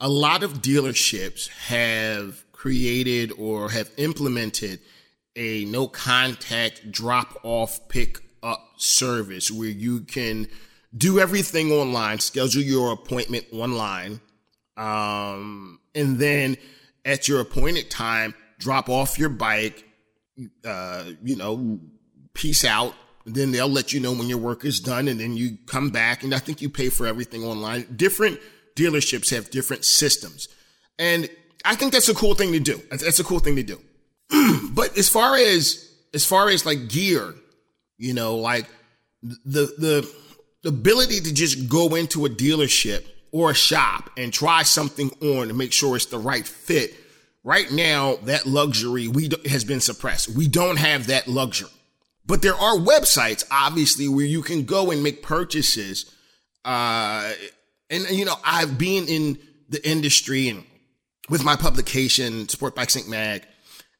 a 0.00 0.08
lot 0.08 0.42
of 0.42 0.62
dealerships 0.62 1.48
have 1.48 2.44
created 2.52 3.32
or 3.38 3.70
have 3.70 3.90
implemented 3.96 4.80
a 5.36 5.64
no 5.66 5.86
contact 5.88 6.90
drop 6.90 7.38
off 7.42 7.88
pick 7.88 8.20
up 8.42 8.72
service 8.76 9.50
where 9.50 9.68
you 9.68 10.00
can 10.00 10.48
do 10.96 11.20
everything 11.20 11.70
online, 11.70 12.18
schedule 12.18 12.62
your 12.62 12.92
appointment 12.92 13.46
online, 13.52 14.20
um, 14.76 15.78
and 15.94 16.18
then 16.18 16.56
at 17.04 17.28
your 17.28 17.40
appointed 17.40 17.90
time, 17.90 18.34
drop 18.58 18.88
off 18.88 19.18
your 19.18 19.28
bike, 19.28 19.84
uh, 20.64 21.04
you 21.22 21.36
know, 21.36 21.78
peace 22.34 22.64
out. 22.64 22.94
Then 23.26 23.52
they'll 23.52 23.68
let 23.68 23.92
you 23.92 24.00
know 24.00 24.12
when 24.12 24.28
your 24.28 24.38
work 24.38 24.64
is 24.64 24.80
done, 24.80 25.06
and 25.06 25.20
then 25.20 25.36
you 25.36 25.58
come 25.66 25.90
back. 25.90 26.24
And 26.24 26.34
I 26.34 26.38
think 26.38 26.62
you 26.62 26.70
pay 26.70 26.88
for 26.88 27.06
everything 27.06 27.44
online. 27.44 27.86
Different 27.94 28.40
dealerships 28.74 29.30
have 29.30 29.50
different 29.50 29.84
systems, 29.84 30.48
and 30.98 31.28
I 31.64 31.74
think 31.74 31.92
that's 31.92 32.08
a 32.08 32.14
cool 32.14 32.34
thing 32.34 32.52
to 32.52 32.60
do. 32.60 32.80
That's 32.90 33.20
a 33.20 33.24
cool 33.24 33.38
thing 33.38 33.56
to 33.56 33.62
do. 33.62 33.80
but 34.72 34.96
as 34.96 35.08
far 35.08 35.36
as 35.36 35.90
as 36.14 36.24
far 36.24 36.48
as 36.48 36.64
like 36.64 36.88
gear, 36.88 37.34
you 38.00 38.14
know, 38.14 38.36
like 38.36 38.66
the 39.22 39.72
the 39.78 40.10
ability 40.64 41.20
to 41.20 41.34
just 41.34 41.68
go 41.68 41.94
into 41.94 42.24
a 42.24 42.30
dealership 42.30 43.06
or 43.30 43.50
a 43.50 43.54
shop 43.54 44.10
and 44.16 44.32
try 44.32 44.62
something 44.62 45.10
on 45.20 45.48
to 45.48 45.54
make 45.54 45.72
sure 45.72 45.94
it's 45.94 46.06
the 46.06 46.18
right 46.18 46.46
fit. 46.46 46.94
Right 47.44 47.70
now, 47.70 48.16
that 48.24 48.46
luxury 48.46 49.06
we 49.06 49.30
has 49.48 49.64
been 49.64 49.80
suppressed. 49.80 50.30
We 50.30 50.48
don't 50.48 50.78
have 50.78 51.06
that 51.08 51.28
luxury. 51.28 51.68
But 52.26 52.42
there 52.42 52.54
are 52.54 52.76
websites, 52.76 53.44
obviously, 53.50 54.08
where 54.08 54.26
you 54.26 54.42
can 54.42 54.64
go 54.64 54.90
and 54.90 55.02
make 55.02 55.22
purchases. 55.22 56.14
Uh, 56.64 57.32
and 57.90 58.08
you 58.10 58.24
know, 58.24 58.36
I've 58.44 58.78
been 58.78 59.08
in 59.08 59.38
the 59.68 59.86
industry 59.88 60.48
and 60.48 60.64
with 61.28 61.44
my 61.44 61.56
publication, 61.56 62.48
Sport 62.48 62.74
Bike 62.74 62.90
Sync 62.90 63.08
Mag, 63.08 63.46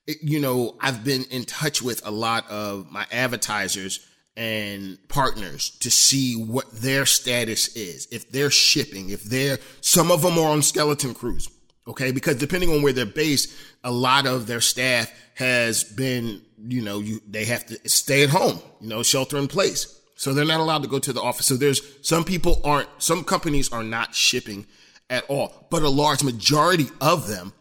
you 0.07 0.41
know, 0.41 0.77
I've 0.81 1.05
been 1.05 1.25
in 1.31 1.45
touch 1.45 1.83
with 1.83 2.07
a 2.07 2.11
lot 2.11 2.49
of 2.51 2.91
my 2.91 3.07
advertisers 3.13 4.07
and 4.37 4.99
partners 5.09 5.71
to 5.81 5.91
see 5.91 6.35
what 6.35 6.71
their 6.73 7.05
status 7.07 7.77
is. 7.77 8.09
If 8.11 8.31
they're 8.31 8.51
shipping, 8.51 9.11
if 9.11 9.25
they're, 9.25 9.59
some 9.81 10.11
of 10.11 10.23
them 10.23 10.39
are 10.39 10.51
on 10.51 10.63
skeleton 10.63 11.15
crews. 11.15 11.49
Okay. 11.87 12.13
Because 12.13 12.37
depending 12.37 12.71
on 12.71 12.83
where 12.83 12.93
they're 12.93 13.07
based, 13.07 13.53
a 13.83 13.91
lot 13.91 14.27
of 14.27 14.47
their 14.47 14.61
staff 14.61 15.13
has 15.35 15.85
been, 15.85 16.43
you 16.59 16.83
know, 16.83 17.01
you, 17.01 17.21
they 17.29 17.45
have 17.47 17.67
to 17.67 17.89
stay 17.89 18.23
at 18.23 18.31
home, 18.31 18.61
you 18.81 18.89
know, 18.89 19.03
shelter 19.03 19.39
in 19.39 19.49
place. 19.49 20.01
So 20.17 20.35
they're 20.35 20.45
not 20.45 20.61
allowed 20.61 20.83
to 20.83 20.89
go 20.89 20.99
to 20.99 21.13
the 21.13 21.23
office. 21.23 21.47
So 21.47 21.57
there's 21.57 21.81
some 22.07 22.25
people 22.25 22.61
aren't, 22.65 22.89
some 22.99 23.25
companies 23.25 23.73
are 23.73 23.83
not 23.83 24.15
shipping 24.15 24.67
at 25.09 25.25
all, 25.29 25.67
but 25.71 25.83
a 25.83 25.89
large 25.89 26.23
majority 26.23 26.87
of 27.01 27.27
them 27.27 27.53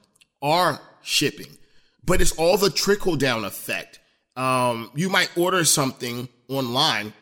are 0.41 0.79
shipping. 1.01 1.57
But 2.03 2.21
it's 2.21 2.31
all 2.31 2.57
the 2.57 2.69
trickle 2.69 3.15
down 3.15 3.45
effect. 3.45 3.99
Um, 4.35 4.91
you 4.95 5.09
might 5.09 5.29
order 5.37 5.65
something 5.65 6.29
online 6.47 7.13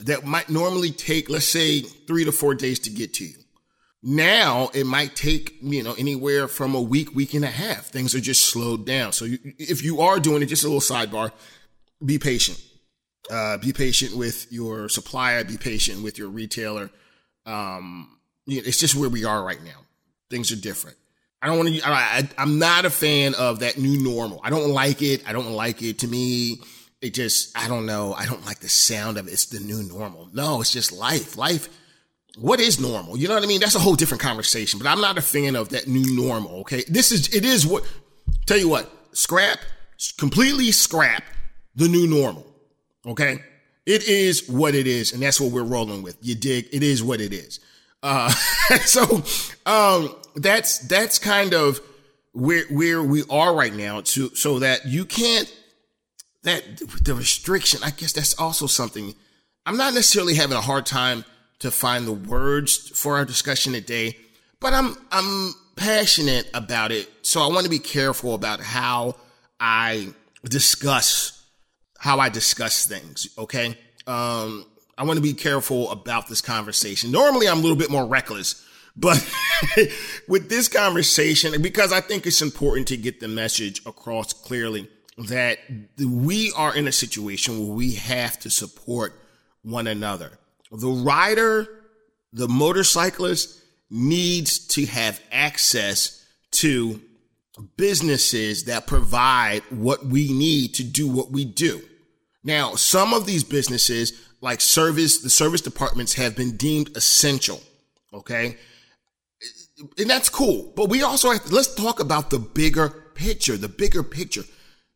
that 0.00 0.24
might 0.24 0.48
normally 0.48 0.90
take, 0.90 1.28
let's 1.28 1.46
say, 1.46 1.80
three 1.80 2.24
to 2.24 2.32
four 2.32 2.54
days 2.54 2.78
to 2.80 2.90
get 2.90 3.14
to 3.14 3.24
you. 3.24 3.36
Now 4.02 4.70
it 4.74 4.84
might 4.84 5.16
take, 5.16 5.56
you 5.60 5.82
know, 5.82 5.94
anywhere 5.94 6.48
from 6.48 6.74
a 6.74 6.80
week, 6.80 7.14
week 7.14 7.34
and 7.34 7.44
a 7.44 7.48
half. 7.50 7.86
Things 7.86 8.14
are 8.14 8.20
just 8.20 8.42
slowed 8.42 8.86
down. 8.86 9.12
So 9.12 9.24
you, 9.24 9.38
if 9.58 9.82
you 9.82 10.00
are 10.00 10.20
doing 10.20 10.42
it, 10.42 10.46
just 10.46 10.64
a 10.64 10.68
little 10.68 10.80
sidebar, 10.80 11.32
be 12.04 12.18
patient. 12.18 12.62
Uh, 13.30 13.58
be 13.58 13.72
patient 13.72 14.16
with 14.16 14.46
your 14.52 14.88
supplier. 14.88 15.42
Be 15.44 15.56
patient 15.56 16.02
with 16.02 16.18
your 16.18 16.28
retailer. 16.28 16.90
Um, 17.44 18.18
it's 18.46 18.78
just 18.78 18.94
where 18.94 19.08
we 19.08 19.24
are 19.24 19.42
right 19.42 19.62
now. 19.62 19.80
Things 20.30 20.52
are 20.52 20.56
different. 20.56 20.96
I 21.42 21.48
don't 21.48 21.58
want 21.58 21.74
to. 21.74 21.86
I, 21.86 22.28
I'm 22.38 22.58
not 22.58 22.84
a 22.84 22.90
fan 22.90 23.34
of 23.34 23.60
that 23.60 23.78
new 23.78 24.02
normal. 24.02 24.40
I 24.42 24.50
don't 24.50 24.70
like 24.70 25.02
it. 25.02 25.28
I 25.28 25.32
don't 25.32 25.50
like 25.50 25.82
it. 25.82 26.00
To 26.00 26.08
me, 26.08 26.58
it 27.00 27.14
just. 27.14 27.56
I 27.56 27.68
don't 27.68 27.86
know. 27.86 28.14
I 28.14 28.26
don't 28.26 28.44
like 28.46 28.60
the 28.60 28.68
sound 28.68 29.18
of 29.18 29.28
it. 29.28 29.32
It's 29.32 29.46
the 29.46 29.60
new 29.60 29.82
normal. 29.82 30.28
No, 30.32 30.60
it's 30.60 30.72
just 30.72 30.92
life. 30.92 31.36
Life. 31.36 31.68
What 32.38 32.60
is 32.60 32.80
normal? 32.80 33.16
You 33.16 33.28
know 33.28 33.34
what 33.34 33.42
I 33.42 33.46
mean? 33.46 33.60
That's 33.60 33.74
a 33.74 33.78
whole 33.78 33.94
different 33.94 34.22
conversation. 34.22 34.78
But 34.78 34.88
I'm 34.88 35.00
not 35.00 35.18
a 35.18 35.22
fan 35.22 35.56
of 35.56 35.70
that 35.70 35.86
new 35.88 36.16
normal. 36.16 36.60
Okay, 36.60 36.84
this 36.88 37.12
is. 37.12 37.34
It 37.34 37.44
is 37.44 37.66
what. 37.66 37.84
Tell 38.46 38.58
you 38.58 38.68
what. 38.68 38.90
Scrap. 39.12 39.58
Completely 40.18 40.72
scrap 40.72 41.22
the 41.74 41.88
new 41.88 42.06
normal. 42.06 42.46
Okay. 43.06 43.40
It 43.86 44.08
is 44.08 44.48
what 44.48 44.74
it 44.74 44.88
is, 44.88 45.12
and 45.12 45.22
that's 45.22 45.40
what 45.40 45.52
we're 45.52 45.62
rolling 45.62 46.02
with. 46.02 46.16
You 46.20 46.34
dig? 46.34 46.66
It 46.72 46.82
is 46.82 47.04
what 47.04 47.20
it 47.20 47.32
is. 47.32 47.60
Uh, 48.02 48.28
so 48.84 49.22
um, 49.64 50.14
that's 50.36 50.78
that's 50.78 51.18
kind 51.18 51.54
of 51.54 51.80
where 52.32 52.64
where 52.66 53.02
we 53.02 53.24
are 53.28 53.54
right 53.54 53.74
now. 53.74 54.02
To 54.02 54.34
so 54.34 54.58
that 54.60 54.86
you 54.86 55.04
can't 55.04 55.52
that 56.42 56.62
the 57.02 57.14
restriction. 57.14 57.80
I 57.82 57.90
guess 57.90 58.12
that's 58.12 58.38
also 58.38 58.66
something. 58.66 59.14
I'm 59.66 59.76
not 59.76 59.94
necessarily 59.94 60.34
having 60.34 60.56
a 60.56 60.60
hard 60.60 60.86
time 60.86 61.24
to 61.58 61.70
find 61.70 62.06
the 62.06 62.12
words 62.12 62.90
for 62.90 63.16
our 63.16 63.24
discussion 63.24 63.72
today, 63.72 64.16
but 64.60 64.72
I'm 64.72 64.96
I'm 65.10 65.54
passionate 65.74 66.48
about 66.54 66.92
it. 66.92 67.10
So 67.22 67.42
I 67.42 67.48
want 67.48 67.64
to 67.64 67.70
be 67.70 67.78
careful 67.78 68.34
about 68.34 68.60
how 68.60 69.16
I 69.58 70.08
discuss 70.44 71.44
how 71.98 72.20
I 72.20 72.28
discuss 72.28 72.86
things. 72.86 73.28
Okay. 73.38 73.76
Um, 74.06 74.66
I 74.98 75.04
want 75.04 75.16
to 75.16 75.22
be 75.22 75.34
careful 75.34 75.90
about 75.90 76.28
this 76.28 76.40
conversation. 76.40 77.10
Normally 77.10 77.48
I'm 77.48 77.58
a 77.58 77.60
little 77.60 77.76
bit 77.76 77.90
more 77.90 78.06
reckless, 78.06 78.64
but 78.96 79.18
with 80.28 80.48
this 80.48 80.68
conversation, 80.68 81.60
because 81.62 81.92
I 81.92 82.00
think 82.00 82.26
it's 82.26 82.42
important 82.42 82.88
to 82.88 82.96
get 82.96 83.20
the 83.20 83.28
message 83.28 83.84
across 83.86 84.32
clearly 84.32 84.88
that 85.18 85.58
we 85.98 86.52
are 86.56 86.74
in 86.74 86.86
a 86.86 86.92
situation 86.92 87.58
where 87.58 87.74
we 87.74 87.92
have 87.94 88.38
to 88.40 88.50
support 88.50 89.14
one 89.62 89.86
another. 89.86 90.38
The 90.70 90.88
rider, 90.88 91.66
the 92.32 92.48
motorcyclist 92.48 93.62
needs 93.90 94.58
to 94.58 94.84
have 94.86 95.20
access 95.32 96.24
to 96.50 97.00
businesses 97.76 98.64
that 98.64 98.86
provide 98.86 99.62
what 99.70 100.04
we 100.04 100.32
need 100.32 100.74
to 100.74 100.84
do 100.84 101.08
what 101.08 101.30
we 101.30 101.44
do. 101.44 101.80
Now, 102.44 102.74
some 102.74 103.14
of 103.14 103.26
these 103.26 103.42
businesses, 103.42 104.12
like 104.40 104.60
service, 104.60 105.18
the 105.18 105.30
service 105.30 105.62
departments 105.62 106.14
have 106.14 106.36
been 106.36 106.56
deemed 106.56 106.96
essential. 106.96 107.60
Okay. 108.12 108.56
And 109.98 110.08
that's 110.08 110.28
cool. 110.28 110.72
But 110.74 110.88
we 110.88 111.02
also 111.02 111.30
have 111.30 111.44
to, 111.44 111.54
let's 111.54 111.74
talk 111.74 112.00
about 112.00 112.30
the 112.30 112.38
bigger 112.38 112.88
picture, 113.14 113.56
the 113.56 113.68
bigger 113.68 114.02
picture. 114.02 114.44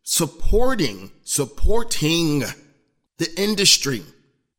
Supporting, 0.02 1.10
supporting 1.22 2.40
the 3.18 3.28
industry 3.36 4.02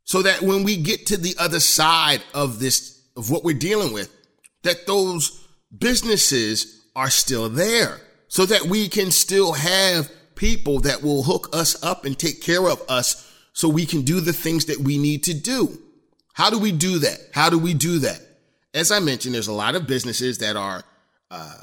so 0.03 0.21
that 0.21 0.41
when 0.41 0.63
we 0.63 0.77
get 0.77 1.07
to 1.07 1.17
the 1.17 1.35
other 1.39 1.59
side 1.59 2.21
of 2.33 2.59
this, 2.59 3.01
of 3.17 3.29
what 3.29 3.43
we're 3.43 3.57
dealing 3.57 3.93
with, 3.93 4.13
that 4.63 4.85
those 4.85 5.47
businesses 5.75 6.81
are 6.95 7.09
still 7.09 7.49
there 7.49 7.99
so 8.27 8.45
that 8.45 8.63
we 8.63 8.87
can 8.87 9.11
still 9.11 9.53
have 9.53 10.09
people 10.35 10.79
that 10.81 11.01
will 11.01 11.23
hook 11.23 11.49
us 11.53 11.81
up 11.83 12.05
and 12.05 12.17
take 12.17 12.41
care 12.41 12.67
of 12.69 12.81
us 12.87 13.29
so 13.53 13.67
we 13.67 13.85
can 13.85 14.01
do 14.01 14.19
the 14.19 14.33
things 14.33 14.65
that 14.65 14.77
we 14.77 14.97
need 14.97 15.23
to 15.23 15.33
do. 15.33 15.77
How 16.33 16.49
do 16.49 16.57
we 16.57 16.71
do 16.71 16.99
that? 16.99 17.19
How 17.33 17.49
do 17.49 17.59
we 17.59 17.73
do 17.73 17.99
that? 17.99 18.19
As 18.73 18.91
I 18.91 18.99
mentioned, 18.99 19.35
there's 19.35 19.47
a 19.47 19.53
lot 19.53 19.75
of 19.75 19.87
businesses 19.87 20.37
that 20.39 20.55
are 20.55 20.83
uh, 21.29 21.53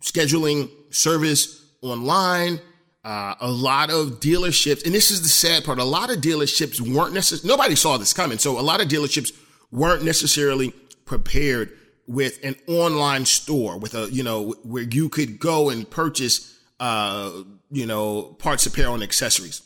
scheduling 0.00 0.70
service 0.90 1.64
online. 1.82 2.60
Uh, 3.04 3.36
a 3.40 3.50
lot 3.50 3.88
of 3.88 4.18
dealerships, 4.18 4.84
and 4.84 4.92
this 4.92 5.12
is 5.12 5.22
the 5.22 5.28
sad 5.28 5.64
part. 5.64 5.78
A 5.78 5.84
lot 5.84 6.10
of 6.10 6.20
dealerships 6.20 6.80
weren't 6.80 7.14
necessarily. 7.14 7.48
Nobody 7.48 7.76
saw 7.76 7.96
this 7.98 8.12
coming, 8.12 8.38
so 8.38 8.58
a 8.58 8.62
lot 8.62 8.80
of 8.80 8.88
dealerships 8.88 9.32
weren't 9.70 10.02
necessarily 10.02 10.70
prepared 11.04 11.72
with 12.08 12.42
an 12.44 12.56
online 12.66 13.24
store 13.24 13.78
with 13.78 13.94
a 13.94 14.10
you 14.10 14.24
know 14.24 14.56
where 14.64 14.82
you 14.82 15.08
could 15.08 15.38
go 15.38 15.70
and 15.70 15.88
purchase 15.88 16.56
uh, 16.80 17.30
you 17.70 17.86
know, 17.86 18.22
parts, 18.22 18.66
apparel, 18.66 18.94
and 18.94 19.02
accessories. 19.02 19.62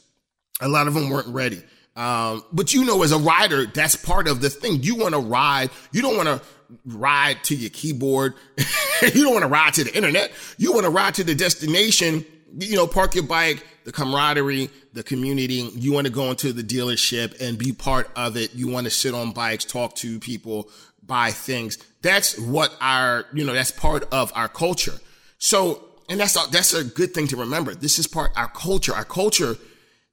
A 0.61 0.69
lot 0.69 0.87
of 0.87 0.95
them 0.95 1.11
weren't 1.11 1.29
ready. 1.29 1.63
Um, 1.97 2.45
but 2.53 2.73
you 2.73 2.85
know, 2.85 3.03
as 3.03 3.13
a 3.13 3.19
rider, 3.19 3.67
that's 3.67 3.97
part 3.97 4.29
of 4.29 4.41
the 4.41 4.51
thing. 4.51 4.83
You 4.83 4.97
want 4.97 5.15
to 5.15 5.21
ride. 5.21 5.71
You 5.93 6.03
don't 6.03 6.17
want 6.17 6.29
to 6.29 6.43
ride 6.85 7.43
to 7.45 7.55
your 7.55 7.71
keyboard. 7.71 8.35
you 9.03 9.25
don't 9.25 9.33
want 9.33 9.43
to 9.43 9.49
ride 9.49 9.75
to 9.75 9.85
the 9.85 9.95
internet. 9.95 10.33
You 10.59 10.73
want 10.73 10.85
to 10.85 10.91
ride 10.91 11.15
to 11.15 11.25
the 11.25 11.35
destination. 11.35 12.25
You 12.59 12.77
know, 12.77 12.87
park 12.87 13.15
your 13.15 13.25
bike, 13.25 13.65
the 13.85 13.93
camaraderie, 13.93 14.71
the 14.93 15.03
community. 15.03 15.69
You 15.75 15.93
want 15.93 16.07
to 16.07 16.13
go 16.13 16.31
into 16.31 16.53
the 16.53 16.63
dealership 16.63 17.41
and 17.41 17.59
be 17.59 17.73
part 17.73 18.11
of 18.17 18.37
it. 18.37 18.55
You 18.55 18.69
want 18.69 18.85
to 18.87 18.91
sit 18.91 19.15
on 19.15 19.33
bikes, 19.33 19.65
talk 19.65 19.95
to 19.97 20.19
people, 20.19 20.69
buy 21.03 21.31
things. 21.31 21.79
That's 22.03 22.39
what 22.39 22.75
our, 22.81 23.27
you 23.33 23.45
know, 23.45 23.53
that's 23.53 23.71
part 23.71 24.05
of 24.13 24.33
our 24.35 24.49
culture. 24.49 24.99
So, 25.39 25.85
and 26.09 26.19
that's 26.19 26.37
a, 26.37 26.51
that's 26.51 26.75
a 26.75 26.85
good 26.85 27.15
thing 27.15 27.29
to 27.29 27.37
remember. 27.37 27.75
This 27.75 27.99
is 27.99 28.07
part 28.07 28.33
our 28.37 28.49
culture. 28.49 28.95
Our 28.95 29.05
culture 29.05 29.57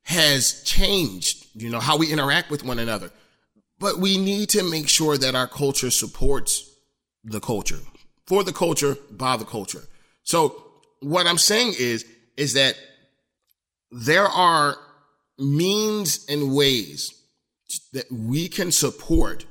has 0.04 0.64
changed, 0.64 1.48
you 1.54 1.70
know, 1.70 1.80
how 1.80 1.98
we 1.98 2.12
interact 2.12 2.50
with 2.50 2.64
one 2.64 2.80
another. 2.80 3.12
But 3.80 4.00
we 4.00 4.18
need 4.18 4.50
to 4.50 4.64
make 4.64 4.90
sure 4.90 5.18
that 5.18 5.36
our 5.36 5.48
culture 5.48 5.92
supports 5.92 6.70
the 7.24 7.40
culture 7.40 7.80
for 8.26 8.44
the 8.44 8.54
culture 8.54 8.98
by 9.12 9.38
the 9.38 9.46
culture. 9.46 9.84
So 10.24 10.64
what 11.00 11.28
I'm 11.28 11.38
saying 11.38 11.74
is, 11.80 12.06
is 12.36 12.54
that 12.54 12.76
there 13.92 14.26
are 14.26 14.76
means 15.40 16.26
and 16.30 16.54
ways 16.54 17.14
that 17.94 18.12
we 18.12 18.48
can 18.48 18.72
support 18.72 19.46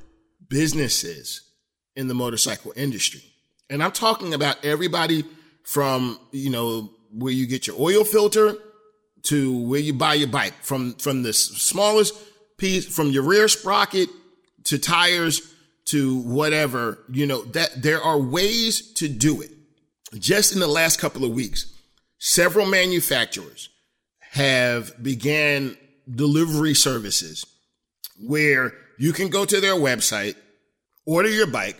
businesses 0.49 1.41
in 1.95 2.07
the 2.07 2.13
motorcycle 2.13 2.73
industry. 2.75 3.23
And 3.69 3.83
I'm 3.83 3.91
talking 3.91 4.33
about 4.33 4.63
everybody 4.63 5.25
from, 5.63 6.19
you 6.31 6.49
know, 6.49 6.91
where 7.11 7.33
you 7.33 7.47
get 7.47 7.67
your 7.67 7.79
oil 7.79 8.03
filter 8.03 8.55
to 9.23 9.67
where 9.67 9.79
you 9.79 9.93
buy 9.93 10.13
your 10.13 10.27
bike 10.27 10.53
from, 10.61 10.93
from 10.95 11.23
the 11.23 11.33
smallest 11.33 12.13
piece, 12.57 12.85
from 12.85 13.09
your 13.09 13.23
rear 13.23 13.47
sprocket 13.47 14.09
to 14.65 14.77
tires 14.77 15.53
to 15.85 16.17
whatever, 16.19 16.99
you 17.09 17.25
know, 17.25 17.43
that 17.43 17.81
there 17.81 18.01
are 18.01 18.17
ways 18.17 18.93
to 18.93 19.07
do 19.07 19.41
it. 19.41 19.51
Just 20.17 20.53
in 20.53 20.59
the 20.59 20.67
last 20.67 20.99
couple 20.99 21.23
of 21.23 21.31
weeks, 21.31 21.73
several 22.17 22.65
manufacturers 22.65 23.69
have 24.31 25.01
began 25.01 25.77
delivery 26.09 26.73
services 26.73 27.45
where 28.19 28.73
you 28.97 29.13
can 29.13 29.29
go 29.29 29.45
to 29.45 29.61
their 29.61 29.75
website, 29.75 30.35
order 31.05 31.29
your 31.29 31.47
bike, 31.47 31.77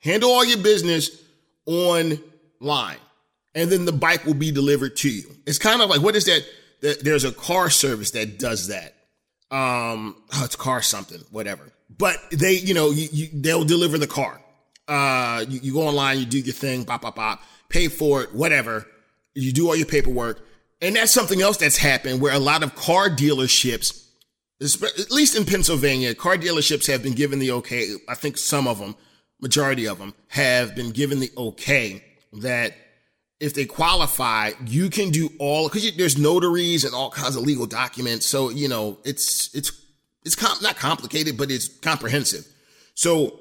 handle 0.00 0.30
all 0.30 0.44
your 0.44 0.58
business 0.58 1.10
online, 1.66 2.98
and 3.54 3.70
then 3.70 3.84
the 3.84 3.92
bike 3.92 4.24
will 4.24 4.34
be 4.34 4.52
delivered 4.52 4.96
to 4.96 5.10
you. 5.10 5.24
It's 5.46 5.58
kind 5.58 5.82
of 5.82 5.90
like 5.90 6.00
what 6.00 6.14
is 6.16 6.26
that? 6.26 6.44
There's 7.02 7.24
a 7.24 7.32
car 7.32 7.70
service 7.70 8.12
that 8.12 8.38
does 8.38 8.68
that. 8.68 8.94
Um, 9.50 10.16
oh, 10.34 10.44
it's 10.44 10.56
car 10.56 10.82
something, 10.82 11.20
whatever. 11.30 11.72
But 11.96 12.16
they, 12.30 12.54
you 12.54 12.74
know, 12.74 12.90
you, 12.90 13.08
you, 13.10 13.28
they'll 13.32 13.64
deliver 13.64 13.98
the 13.98 14.06
car. 14.06 14.40
Uh, 14.86 15.44
you, 15.48 15.60
you, 15.62 15.72
go 15.72 15.82
online, 15.82 16.18
you 16.18 16.26
do 16.26 16.38
your 16.38 16.54
thing, 16.54 16.84
pop, 16.84 17.02
pop, 17.02 17.16
pop, 17.16 17.42
pay 17.68 17.88
for 17.88 18.22
it, 18.22 18.34
whatever. 18.34 18.86
You 19.34 19.52
do 19.52 19.68
all 19.68 19.76
your 19.76 19.86
paperwork. 19.86 20.46
And 20.80 20.96
that's 20.96 21.12
something 21.12 21.42
else 21.42 21.56
that's 21.56 21.76
happened 21.76 22.20
where 22.20 22.32
a 22.32 22.38
lot 22.38 22.62
of 22.62 22.74
car 22.74 23.08
dealerships, 23.08 24.06
at 24.60 25.10
least 25.10 25.36
in 25.36 25.44
Pennsylvania, 25.44 26.14
car 26.14 26.36
dealerships 26.36 26.86
have 26.86 27.02
been 27.02 27.14
given 27.14 27.38
the 27.38 27.50
okay. 27.52 27.94
I 28.08 28.14
think 28.14 28.38
some 28.38 28.66
of 28.66 28.78
them, 28.78 28.96
majority 29.40 29.86
of 29.86 29.98
them, 29.98 30.14
have 30.28 30.74
been 30.74 30.90
given 30.90 31.20
the 31.20 31.30
okay 31.36 32.04
that 32.34 32.74
if 33.40 33.54
they 33.54 33.64
qualify, 33.64 34.52
you 34.66 34.90
can 34.90 35.10
do 35.10 35.30
all 35.38 35.68
because 35.68 35.96
there's 35.96 36.18
notaries 36.18 36.84
and 36.84 36.94
all 36.94 37.10
kinds 37.10 37.36
of 37.36 37.42
legal 37.42 37.66
documents. 37.66 38.26
So 38.26 38.50
you 38.50 38.68
know 38.68 38.98
it's 39.04 39.54
it's 39.54 39.72
it's 40.24 40.34
com- 40.34 40.58
not 40.62 40.76
complicated, 40.76 41.36
but 41.36 41.50
it's 41.50 41.68
comprehensive. 41.68 42.46
So 42.94 43.38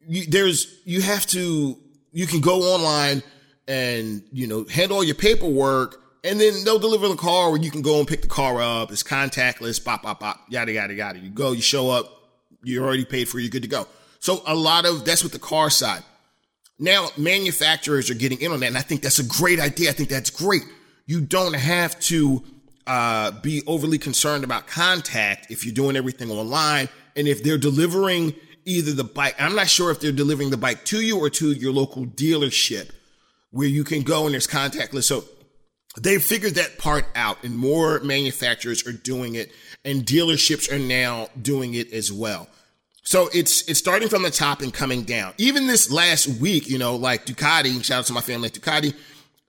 you, 0.00 0.26
there's 0.26 0.80
you 0.84 1.00
have 1.00 1.26
to 1.28 1.78
you 2.12 2.26
can 2.26 2.40
go 2.40 2.74
online 2.74 3.22
and 3.66 4.22
you 4.32 4.46
know 4.46 4.64
handle 4.64 4.98
all 4.98 5.04
your 5.04 5.14
paperwork, 5.14 6.02
and 6.24 6.40
then 6.40 6.64
they'll 6.64 6.78
deliver 6.78 7.08
the 7.08 7.16
car, 7.16 7.48
or 7.48 7.56
you 7.56 7.70
can 7.70 7.82
go 7.82 7.98
and 7.98 8.06
pick 8.06 8.22
the 8.22 8.28
car 8.28 8.60
up. 8.60 8.92
It's 8.92 9.02
contactless, 9.02 9.82
pop, 9.82 10.02
pop, 10.02 10.20
pop, 10.20 10.44
yada 10.48 10.72
yada 10.72 10.92
yada. 10.94 11.18
You 11.18 11.30
go, 11.30 11.52
you 11.52 11.62
show 11.62 11.90
up, 11.90 12.10
you're 12.62 12.84
already 12.84 13.04
paid 13.04 13.28
for, 13.28 13.38
you're 13.38 13.50
good 13.50 13.62
to 13.62 13.68
go. 13.68 13.86
So 14.20 14.42
a 14.46 14.54
lot 14.54 14.84
of 14.84 15.04
that's 15.04 15.22
with 15.22 15.32
the 15.32 15.38
car 15.38 15.70
side. 15.70 16.02
Now 16.78 17.08
manufacturers 17.16 18.10
are 18.10 18.14
getting 18.14 18.40
in 18.40 18.52
on 18.52 18.60
that, 18.60 18.66
and 18.66 18.78
I 18.78 18.82
think 18.82 19.02
that's 19.02 19.18
a 19.18 19.24
great 19.24 19.60
idea. 19.60 19.90
I 19.90 19.92
think 19.92 20.08
that's 20.08 20.30
great. 20.30 20.62
You 21.06 21.20
don't 21.20 21.54
have 21.54 21.98
to 22.00 22.44
uh, 22.86 23.32
be 23.42 23.62
overly 23.66 23.98
concerned 23.98 24.44
about 24.44 24.66
contact 24.66 25.50
if 25.50 25.64
you're 25.64 25.74
doing 25.74 25.96
everything 25.96 26.30
online, 26.30 26.88
and 27.16 27.26
if 27.26 27.42
they're 27.42 27.58
delivering 27.58 28.34
either 28.64 28.92
the 28.92 29.04
bike. 29.04 29.34
I'm 29.38 29.56
not 29.56 29.68
sure 29.68 29.90
if 29.90 30.00
they're 30.00 30.12
delivering 30.12 30.50
the 30.50 30.56
bike 30.56 30.84
to 30.86 31.00
you 31.00 31.18
or 31.18 31.30
to 31.30 31.52
your 31.52 31.72
local 31.72 32.06
dealership 32.06 32.90
where 33.50 33.66
you 33.66 33.82
can 33.82 34.02
go 34.02 34.24
and 34.24 34.34
there's 34.34 34.46
contactless. 34.46 35.04
So 35.04 35.24
they 35.98 36.18
figured 36.18 36.54
that 36.56 36.78
part 36.78 37.06
out, 37.14 37.42
and 37.42 37.56
more 37.56 38.00
manufacturers 38.00 38.86
are 38.86 38.92
doing 38.92 39.34
it, 39.34 39.50
and 39.84 40.04
dealerships 40.04 40.70
are 40.70 40.78
now 40.78 41.28
doing 41.40 41.74
it 41.74 41.92
as 41.92 42.12
well. 42.12 42.48
So 43.08 43.30
it's 43.32 43.62
it's 43.62 43.78
starting 43.78 44.10
from 44.10 44.22
the 44.22 44.30
top 44.30 44.60
and 44.60 44.70
coming 44.70 45.02
down. 45.02 45.32
Even 45.38 45.66
this 45.66 45.90
last 45.90 46.26
week, 46.26 46.68
you 46.68 46.76
know, 46.76 46.94
like 46.94 47.24
Ducati, 47.24 47.82
shout 47.82 48.00
out 48.00 48.04
to 48.04 48.12
my 48.12 48.20
family 48.20 48.48
at 48.48 48.52
Ducati, 48.52 48.94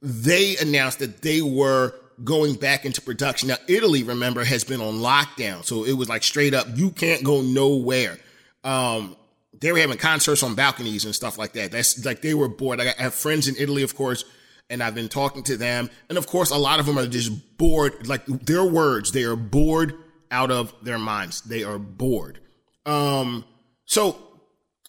they 0.02 0.56
announced 0.56 1.00
that 1.00 1.22
they 1.22 1.42
were 1.42 1.94
going 2.24 2.54
back 2.54 2.86
into 2.86 3.02
production. 3.02 3.50
Now, 3.50 3.58
Italy, 3.68 4.04
remember, 4.04 4.46
has 4.46 4.64
been 4.64 4.80
on 4.80 5.00
lockdown. 5.00 5.66
So 5.66 5.84
it 5.84 5.92
was 5.92 6.08
like 6.08 6.24
straight 6.24 6.54
up, 6.54 6.68
you 6.76 6.92
can't 6.92 7.22
go 7.22 7.42
nowhere. 7.42 8.18
Um, 8.64 9.18
they 9.60 9.74
were 9.74 9.80
having 9.80 9.98
concerts 9.98 10.42
on 10.42 10.56
balconies 10.56 11.04
and 11.04 11.14
stuff 11.14 11.38
like 11.38 11.52
that. 11.52 11.74
That's 11.74 12.06
like 12.06 12.22
they 12.22 12.36
were 12.36 12.48
bored. 12.48 12.80
I 12.80 12.94
have 12.98 13.14
friends 13.14 13.50
in 13.50 13.58
Italy, 13.60 13.84
of 13.84 13.94
course, 13.94 14.24
and 14.70 14.82
I've 14.82 14.96
been 14.96 15.10
talking 15.10 15.44
to 15.44 15.58
them. 15.58 15.90
And 16.08 16.18
of 16.18 16.28
course, 16.28 16.50
a 16.50 16.58
lot 16.58 16.80
of 16.80 16.86
them 16.86 16.98
are 16.98 17.08
just 17.08 17.58
bored. 17.58 18.08
Like 18.08 18.26
their 18.26 18.64
words, 18.64 19.12
they 19.12 19.24
are 19.24 19.36
bored 19.36 19.96
out 20.32 20.50
of 20.50 20.74
their 20.82 20.98
minds. 20.98 21.42
They 21.42 21.66
are 21.66 21.78
bored. 21.78 22.40
Um, 22.86 23.46
so, 23.86 24.18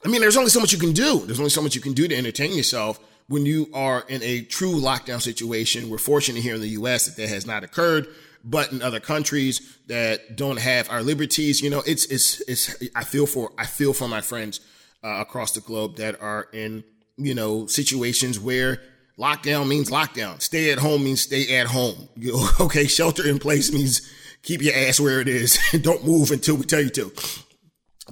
I 0.05 0.09
mean, 0.09 0.21
there's 0.21 0.37
only 0.37 0.51
so 0.51 0.61
much 0.61 0.73
you 0.73 0.79
can 0.79 0.93
do. 0.93 1.21
There's 1.21 1.39
only 1.39 1.51
so 1.51 1.63
much 1.63 1.75
you 1.75 1.81
can 1.81 1.93
do 1.93 2.09
to 2.09 2.17
entertain 2.17 2.53
yourself 2.53 3.01
when 3.29 3.47
you 3.47 3.69
are 3.73 4.05
in 4.09 4.23
a 4.23 4.43
true 4.43 4.75
lockdown 4.81 5.21
situation. 5.21 5.89
We're 5.89 5.99
fortunate 5.99 6.43
here 6.43 6.57
in 6.57 6.61
the 6.61 6.69
U.S. 6.71 7.07
that 7.07 7.17
that 7.17 7.29
has 7.29 7.47
not 7.47 7.63
occurred, 7.63 8.09
but 8.45 8.73
in 8.73 8.83
other 8.83 9.01
countries 9.01 9.79
that 9.87 10.37
don't 10.37 10.59
have 10.59 10.91
our 10.91 11.03
liberties, 11.03 11.61
you 11.61 11.71
know, 11.71 11.83
it's, 11.87 12.07
it's, 12.07 12.41
it's, 12.49 12.89
I 12.95 13.05
feel 13.05 13.27
for, 13.27 13.53
I 13.57 13.67
feel 13.67 13.93
for 13.93 14.09
my 14.09 14.21
friends 14.21 14.61
uh, 15.05 15.19
across 15.21 15.53
the 15.53 15.61
globe 15.61 15.97
that 15.97 16.21
are 16.21 16.49
in, 16.53 16.83
you 17.17 17.35
know, 17.35 17.67
situations 17.67 18.41
where 18.41 18.81
lockdown 19.19 19.69
means 19.69 19.91
lockdown. 19.91 20.41
Stay 20.41 20.73
at 20.73 20.79
home 20.79 21.05
means 21.05 21.21
stay 21.21 21.57
at 21.57 21.69
home. 21.69 22.09
You, 22.17 22.49
okay. 22.61 22.87
Shelter 22.87 23.29
in 23.29 23.39
place 23.39 23.73
means 23.73 24.03
keep 24.43 24.63
your 24.63 24.75
ass 24.75 24.99
where 24.99 25.21
it 25.21 25.29
is 25.29 25.59
don't 25.83 26.05
move 26.05 26.31
until 26.31 26.57
we 26.57 26.65
tell 26.65 26.81
you 26.81 26.91
to 26.91 27.13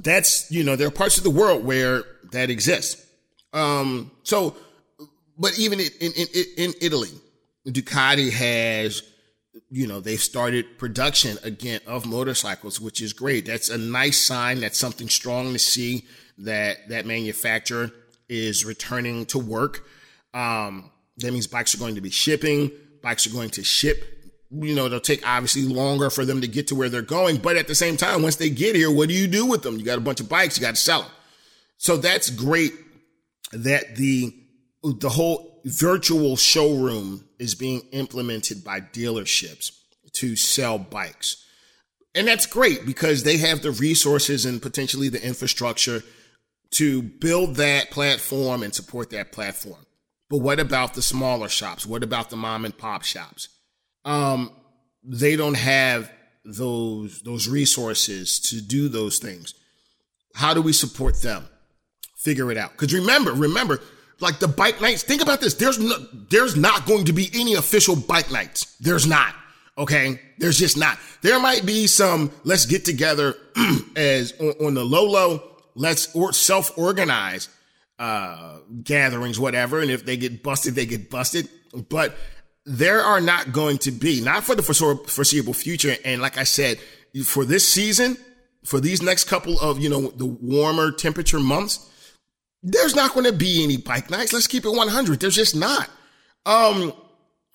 that's, 0.01 0.51
you 0.51 0.65
know, 0.65 0.77
there 0.77 0.89
are 0.89 0.93
parts 0.93 1.19
of 1.19 1.25
the 1.25 1.31
world 1.31 1.65
where 1.65 2.05
that 2.33 2.51
exists. 2.51 3.05
Um, 3.53 4.11
so, 4.23 4.57
but 5.39 5.59
even 5.59 5.81
in, 5.81 5.89
in, 6.01 6.13
in 6.57 6.75
Italy, 6.81 7.11
Ducati 7.67 8.31
has, 8.33 9.03
you 9.71 9.87
know, 9.87 10.01
they've 10.01 10.21
started 10.21 10.79
production 10.79 11.39
again 11.43 11.81
of 11.87 12.07
motorcycles, 12.07 12.81
which 12.81 13.01
is 13.01 13.13
great. 13.13 13.47
That's 13.47 13.69
a 13.69 13.79
nice 13.79 14.19
sign. 14.19 14.61
That's 14.61 14.79
something 14.79 15.09
strong 15.09 15.53
to 15.53 15.59
see 15.59 16.05
that 16.39 16.89
that 16.89 17.07
manufacturer 17.07 17.91
is 18.29 18.65
returning 18.65 19.27
to 19.27 19.39
work. 19.39 19.87
Um, 20.35 20.91
that 21.19 21.33
means 21.33 21.47
bikes 21.47 21.75
are 21.75 21.79
going 21.79 21.97
to 21.97 22.01
be 22.01 22.11
shipping. 22.11 22.71
Bikes 23.03 23.27
are 23.27 23.31
going 23.31 23.51
to 23.51 23.65
ship 23.65 24.18
you 24.51 24.75
know, 24.75 24.87
it'll 24.87 25.01
take 25.01 25.27
obviously 25.27 25.63
longer 25.63 26.11
for 26.11 26.25
them 26.25 26.41
to 26.41 26.49
get 26.49 26.69
to 26.69 26.75
where 26.75 26.89
they're 26.89 27.03
going. 27.03 27.37
But 27.37 27.57
at 27.57 27.67
the 27.67 27.75
same 27.75 27.97
time, 27.97 28.23
once 28.23 28.37
they 28.37 28.51
get 28.51 28.77
here, 28.77 28.91
what 28.91 29.09
do 29.09 29.15
you 29.15 29.27
do 29.27 29.47
with 29.47 29.63
them? 29.63 29.77
You 29.77 29.85
got 29.85 29.99
a 29.99 30.03
bunch 30.03 30.21
of 30.21 30.29
bikes, 30.29 30.57
you 30.57 30.63
got 30.63 30.75
to 30.75 30.81
sell 30.81 31.03
them. 31.03 31.11
So 31.77 31.97
that's 31.97 32.31
great 32.31 32.73
that 33.53 33.97
the, 33.97 34.35
the 34.83 35.11
whole 35.11 35.61
virtual 35.65 36.37
showroom 36.37 37.25
is 37.39 37.55
being 37.55 37.83
implemented 37.93 38.65
by 38.65 38.81
dealerships 38.81 39.71
to 40.15 40.35
sell 40.35 40.79
bikes. 40.79 41.45
And 42.15 42.27
that's 42.27 42.47
great 42.47 42.87
because 42.87 43.23
they 43.23 43.37
have 43.37 43.63
the 43.63 43.71
resources 43.71 44.45
and 44.45 44.63
potentially 44.63 45.09
the 45.09 45.25
infrastructure 45.25 46.03
to 46.71 47.03
build 47.03 47.57
that 47.57 47.91
platform 47.91 48.63
and 48.63 48.75
support 48.75 49.11
that 49.11 49.31
platform. 49.31 49.87
But 50.29 50.39
what 50.39 50.59
about 50.59 50.95
the 50.95 51.03
smaller 51.03 51.49
shops? 51.49 51.87
What 51.87 52.03
about 52.03 52.31
the 52.31 52.37
mom 52.37 52.65
and 52.65 52.77
pop 52.77 53.03
shops? 53.03 53.49
Um, 54.05 54.51
they 55.03 55.37
don't 55.37 55.57
have 55.57 56.11
those 56.45 57.23
those 57.23 57.49
resources 57.49 58.41
to 58.41 58.61
do 58.61 58.89
those 58.89 59.19
things. 59.19 59.55
How 60.35 60.55
do 60.55 60.63
we 60.63 60.73
support 60.73 61.21
them? 61.21 61.49
Figure 62.17 62.51
it 62.51 62.57
out. 62.57 62.73
Because 62.73 62.93
remember, 62.95 63.33
remember, 63.33 63.81
like 64.21 64.39
the 64.39 64.49
bike 64.49 64.81
nights. 64.81 65.03
Think 65.03 65.23
about 65.23 65.41
this. 65.41 65.55
There's 65.55 65.79
no, 65.79 65.97
there's 66.31 66.57
not 66.57 66.87
going 66.87 67.05
to 67.07 67.13
be 67.13 67.31
any 67.35 67.55
official 67.55 67.97
bike 67.97 68.31
nights. 68.31 68.77
There's 68.81 69.07
not. 69.07 69.35
Okay, 69.77 70.21
there's 70.39 70.59
just 70.59 70.77
not. 70.77 70.99
There 71.23 71.39
might 71.39 71.65
be 71.65 71.87
some. 71.87 72.33
Let's 72.45 72.67
get 72.67 72.85
together 72.85 73.37
as 73.97 74.33
on, 74.41 74.67
on 74.67 74.75
the 74.75 74.85
low 74.85 75.05
low. 75.05 75.57
Let's 75.75 76.15
or 76.15 76.33
self 76.33 76.77
organize 76.77 77.49
uh 77.99 78.59
gatherings, 78.83 79.39
whatever. 79.39 79.81
And 79.81 79.91
if 79.91 80.05
they 80.05 80.17
get 80.17 80.43
busted, 80.43 80.75
they 80.75 80.87
get 80.87 81.11
busted. 81.11 81.49
But 81.89 82.17
there 82.69 83.03
are 83.03 83.21
not 83.21 83.53
going 83.53 83.79
to 83.79 83.91
be, 83.91 84.21
not 84.21 84.45
for 84.45 84.55
the 84.55 84.63
foreseeable 84.63 85.55
future. 85.55 85.97
And 86.05 86.21
like 86.21 86.37
I 86.37 86.45
said, 86.45 86.79
for 87.25 87.47
this 87.47 87.67
season, 87.67 88.19
for 88.63 88.79
these 88.79 89.01
next 89.01 89.25
couple 89.25 89.59
of, 89.59 89.79
you 89.79 89.89
know, 89.89 90.09
the 90.09 90.27
warmer 90.27 90.93
temperature 90.93 91.41
months, 91.41 91.91
there's 92.63 92.95
not 92.95 93.15
going 93.15 93.25
to 93.25 93.33
be 93.33 93.65
any 93.65 93.79
bike 93.79 94.11
nights. 94.11 94.35
Let's 94.35 94.47
keep 94.47 94.67
it 94.67 94.71
100. 94.71 95.19
There's 95.19 95.35
just 95.35 95.57
not. 95.57 95.89
Um, 96.45 96.93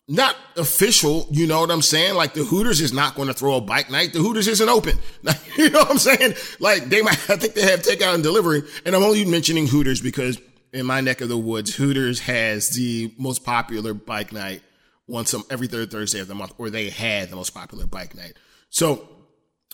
not 0.08 0.36
official, 0.58 1.28
you 1.30 1.46
know 1.46 1.62
what 1.62 1.72
I'm 1.72 1.82
saying? 1.82 2.16
Like 2.16 2.34
the 2.34 2.44
Hooters 2.44 2.82
is 2.82 2.92
not 2.92 3.16
going 3.16 3.28
to 3.28 3.34
throw 3.34 3.56
a 3.56 3.62
bike 3.62 3.92
night. 3.92 4.14
The 4.14 4.20
Hooters 4.20 4.48
isn't 4.48 4.68
open. 4.68 4.98
you 5.58 5.70
know 5.70 5.80
what 5.80 5.92
I'm 5.92 5.98
saying? 6.00 6.34
Like 6.60 6.86
they 6.86 7.04
might, 7.04 7.30
I 7.30 7.36
think 7.36 7.54
they 7.54 7.62
have 7.62 7.84
takeout 7.84 8.16
and 8.16 8.24
delivery. 8.24 8.64
And 8.86 8.96
I'm 8.96 9.04
only 9.04 9.26
mentioning 9.26 9.68
Hooters 9.68 10.02
because 10.02 10.42
in 10.74 10.88
my 10.88 11.02
neck 11.02 11.22
of 11.22 11.30
the 11.30 11.38
woods, 11.38 11.76
Hooters 11.76 12.22
has 12.22 12.70
the 12.70 13.14
most 13.18 13.46
popular 13.46 13.94
bike 13.94 14.34
night 14.34 14.64
once 15.08 15.34
every 15.50 15.68
third 15.68 15.92
Thursday 15.92 16.20
of 16.20 16.28
the 16.28 16.36
month, 16.36 16.54
or 16.58 16.70
they 16.70 16.90
had 16.90 17.30
the 17.30 17.36
most 17.36 17.54
popular 17.54 17.86
bike 17.86 18.16
night. 18.16 18.34
So, 18.70 19.08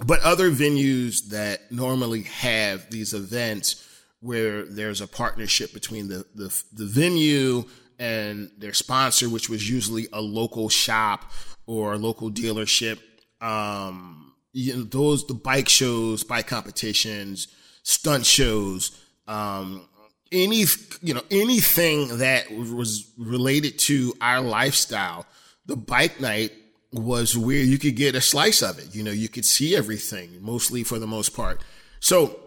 but 0.06 0.22
other 0.22 0.50
venues 0.52 1.30
that 1.30 1.72
normally 1.72 2.24
have 2.24 2.90
these 2.90 3.14
events 3.14 3.86
where 4.22 4.66
there's 4.66 5.02
a 5.02 5.08
partnership 5.08 5.74
between 5.74 6.08
the, 6.08 6.26
the, 6.36 6.64
the 6.74 6.86
venue 6.86 7.66
and 7.98 8.50
their 8.58 8.74
sponsor, 8.74 9.30
which 9.30 9.50
was 9.50 9.70
usually 9.70 10.08
a 10.14 10.22
local 10.22 10.70
shop 10.70 11.32
or 11.66 11.94
a 11.94 11.98
local 11.98 12.32
dealership. 12.32 13.00
Um, 13.42 14.34
you 14.54 14.76
know, 14.76 14.84
those, 14.84 15.28
the 15.28 15.34
bike 15.34 15.70
shows, 15.70 16.24
bike 16.24 16.48
competitions, 16.48 17.48
stunt 17.84 18.26
shows, 18.26 18.98
um, 19.28 19.88
any, 20.32 20.66
you 21.02 21.14
know, 21.14 21.24
anything 21.32 22.20
that 22.20 22.52
was 22.52 23.12
related 23.18 23.80
to 23.80 24.14
our 24.22 24.42
lifestyle, 24.42 25.26
the 25.66 25.76
bike 25.76 26.20
night 26.20 26.52
was 26.92 27.38
where 27.38 27.58
you 27.58 27.78
could 27.78 27.96
get 27.96 28.16
a 28.16 28.22
slice 28.22 28.62
of 28.62 28.80
it. 28.80 28.96
You 28.96 29.04
know, 29.04 29.12
you 29.12 29.30
could 29.30 29.46
see 29.46 29.76
everything 29.76 30.38
mostly 30.42 30.84
for 30.84 31.00
the 31.00 31.08
most 31.08 31.36
part. 31.36 31.62
So 32.00 32.40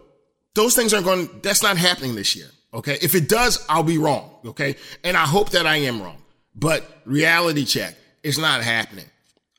those 0.55 0.75
things 0.75 0.93
aren't 0.93 1.07
going, 1.07 1.29
that's 1.43 1.63
not 1.63 1.77
happening 1.77 2.15
this 2.15 2.35
year. 2.35 2.49
Okay. 2.75 2.99
If 3.03 3.15
it 3.15 3.29
does, 3.29 3.65
I'll 3.69 3.83
be 3.83 3.99
wrong. 3.99 4.31
Okay. 4.45 4.77
And 5.05 5.17
I 5.17 5.27
hope 5.27 5.51
that 5.51 5.67
I 5.67 5.77
am 5.77 6.03
wrong, 6.03 6.23
but 6.55 6.85
reality 7.05 7.65
check, 7.65 7.95
it's 8.23 8.39
not 8.39 8.63
happening. 8.63 9.07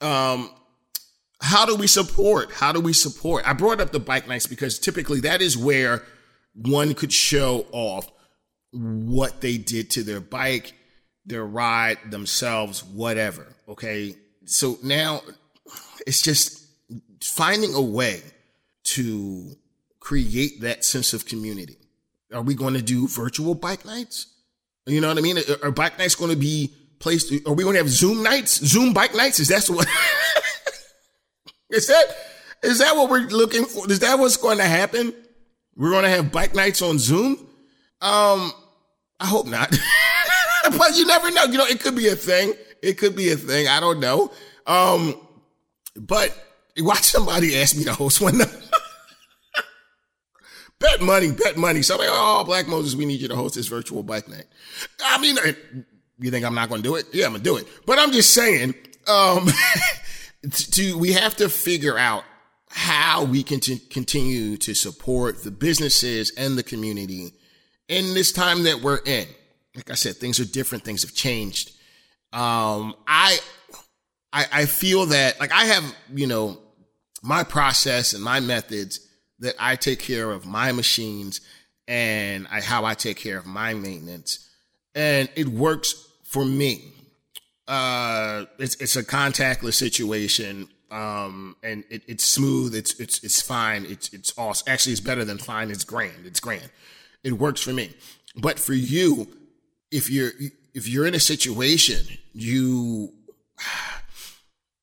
Um, 0.02 0.50
how 1.40 1.66
do 1.66 1.76
we 1.76 1.88
support? 1.88 2.52
How 2.54 2.72
do 2.72 2.80
we 2.80 2.94
support? 2.94 3.48
I 3.48 3.54
brought 3.54 3.82
up 3.82 3.92
the 3.92 4.00
bike 4.00 4.28
nights 4.28 4.48
because 4.48 4.80
typically 4.80 5.20
that 5.22 5.42
is 5.42 5.58
where 5.58 6.04
one 6.56 6.94
could 6.94 7.12
show 7.12 7.66
off 7.72 8.10
what 8.74 9.42
they 9.42 9.58
did 9.58 9.92
to 9.92 10.04
their 10.04 10.20
bike, 10.20 10.74
their 11.26 11.46
ride, 11.46 11.98
themselves, 12.10 12.84
whatever. 12.84 13.56
Okay. 13.70 14.16
So 14.46 14.78
now 14.84 15.22
it's 16.06 16.22
just 16.22 16.66
finding 17.22 17.74
a 17.74 17.82
way 17.82 18.22
to 18.84 19.56
create 20.00 20.62
that 20.62 20.84
sense 20.84 21.14
of 21.14 21.26
community. 21.26 21.78
Are 22.34 22.42
we 22.42 22.56
going 22.56 22.74
to 22.74 22.82
do 22.82 23.08
virtual 23.08 23.56
bike 23.56 23.86
nights? 23.86 24.28
You 24.86 25.00
know 25.00 25.08
what 25.08 25.18
I 25.18 25.22
mean? 25.22 25.38
Are 25.62 25.72
bike 25.72 25.98
nights 25.98 26.16
going 26.16 26.32
to 26.32 26.38
be 26.38 26.74
placed? 27.00 27.32
Are 27.46 27.54
we 27.54 27.64
going 27.64 27.76
to 27.76 27.80
have 27.80 27.90
Zoom 27.90 28.24
nights? 28.24 28.66
Zoom 28.66 28.94
bike 28.94 29.16
nights? 29.16 29.40
Is 29.40 29.48
that 29.48 29.66
what? 29.68 29.88
is 31.70 31.88
that 31.88 32.06
is 32.64 32.80
that 32.80 32.96
what 32.96 33.10
we're 33.10 33.28
looking 33.28 33.66
for? 33.66 33.90
Is 33.90 34.00
that 34.00 34.20
what's 34.20 34.38
going 34.38 34.58
to 34.58 34.66
happen? 34.66 35.14
We're 35.76 35.92
going 35.92 36.04
to 36.04 36.10
have 36.10 36.32
bike 36.32 36.54
nights 36.54 36.82
on 36.82 37.00
Zoom. 37.00 37.48
Um, 38.02 38.52
I 39.24 39.28
hope 39.28 39.48
not. 39.48 39.72
but 40.78 40.98
you 40.98 41.08
never 41.08 41.32
know. 41.32 41.46
You 41.46 41.58
know, 41.58 41.66
it 41.66 41.80
could 41.80 41.96
be 41.96 42.10
a 42.10 42.16
thing. 42.16 42.54
It 42.82 42.98
could 42.98 43.16
be 43.16 43.32
a 43.32 43.38
thing. 43.38 43.70
I 43.70 43.80
don't 43.80 44.02
know. 44.02 44.32
Um, 44.68 45.16
but 45.96 46.38
watch 46.78 47.04
somebody 47.04 47.58
ask 47.58 47.78
me 47.78 47.86
to 47.86 47.94
host 47.94 48.20
one. 48.20 48.38
bet 50.80 51.02
money, 51.02 51.32
bet 51.32 51.56
money. 51.56 51.82
Somebody, 51.82 52.10
oh, 52.12 52.44
Black 52.44 52.68
Moses, 52.68 52.96
we 52.96 53.06
need 53.06 53.22
you 53.22 53.30
to 53.30 53.36
host 53.36 53.56
this 53.56 53.68
virtual 53.68 54.04
bike 54.04 54.28
night. 54.28 54.46
I 55.02 55.18
mean, 55.20 55.38
you 56.20 56.30
think 56.30 56.46
I'm 56.46 56.56
not 56.56 56.68
going 56.68 56.84
to 56.84 56.88
do 56.88 56.96
it? 56.96 57.06
Yeah, 57.14 57.28
I'm 57.28 57.32
going 57.32 57.44
to 57.44 57.50
do 57.50 57.56
it. 57.56 57.66
But 57.86 58.00
I'm 58.00 58.12
just 58.12 58.34
saying, 58.34 58.76
um, 59.08 59.48
to, 60.52 60.98
we 60.98 61.14
have 61.14 61.38
to 61.38 61.48
figure 61.48 61.98
out 61.98 62.26
how 62.68 63.24
we 63.24 63.44
can 63.44 63.62
t- 63.62 63.80
continue 63.80 64.58
to 64.58 64.74
support 64.74 65.46
the 65.46 65.52
businesses 65.52 66.34
and 66.36 66.58
the 66.58 66.64
community 66.64 67.32
in 67.94 68.14
this 68.14 68.32
time 68.32 68.64
that 68.64 68.82
we're 68.82 69.02
in. 69.06 69.28
Like 69.76 69.90
I 69.92 69.96
said, 69.96 70.18
things 70.18 70.40
are 70.40 70.46
different. 70.46 70.84
Things 70.84 71.04
have 71.04 71.14
changed. 71.14 71.72
Um, 72.32 72.96
I, 73.08 73.38
I, 74.32 74.46
I 74.52 74.66
feel 74.66 75.06
that 75.08 75.40
like 75.40 75.52
I 75.52 75.66
have, 75.66 75.96
you 76.14 76.28
know, 76.28 76.60
my 77.22 77.44
process 77.44 78.14
and 78.14 78.24
my 78.24 78.40
methods 78.40 79.00
that 79.40 79.56
I 79.60 79.76
take 79.76 80.00
care 80.00 80.32
of 80.32 80.46
my 80.46 80.72
machines 80.72 81.42
and 81.88 82.48
I, 82.52 82.62
how 82.62 82.86
I 82.86 82.94
take 82.96 83.18
care 83.18 83.38
of 83.38 83.46
my 83.46 83.74
maintenance. 83.74 84.50
And 84.96 85.30
it 85.36 85.48
works 85.48 86.08
for 86.24 86.46
me. 86.46 86.92
Uh, 87.68 88.46
it's, 88.60 88.76
it's 88.76 88.96
a 88.96 89.04
contactless 89.04 89.74
situation. 89.74 90.68
Um, 90.92 91.56
and 91.64 91.84
it, 91.90 92.04
it's 92.08 92.26
smooth. 92.26 92.76
It's, 92.76 93.00
it's, 93.00 93.24
it's 93.24 93.42
fine. 93.42 93.86
It's, 93.86 94.14
it's 94.14 94.34
awesome. 94.38 94.72
Actually, 94.72 94.94
it's 94.94 95.02
better 95.02 95.26
than 95.26 95.40
fine. 95.40 95.72
It's 95.72 95.84
grand. 95.84 96.26
It's 96.26 96.40
grand. 96.40 96.70
It 97.24 97.34
works 97.34 97.62
for 97.62 97.74
me. 97.74 97.94
But 98.36 98.60
for 98.60 98.74
you, 98.74 99.28
if 99.92 100.10
you're, 100.10 100.32
if 100.74 100.88
you're 100.88 101.06
in 101.06 101.16
a 101.16 101.20
situation, 101.20 102.06
you, 102.34 103.14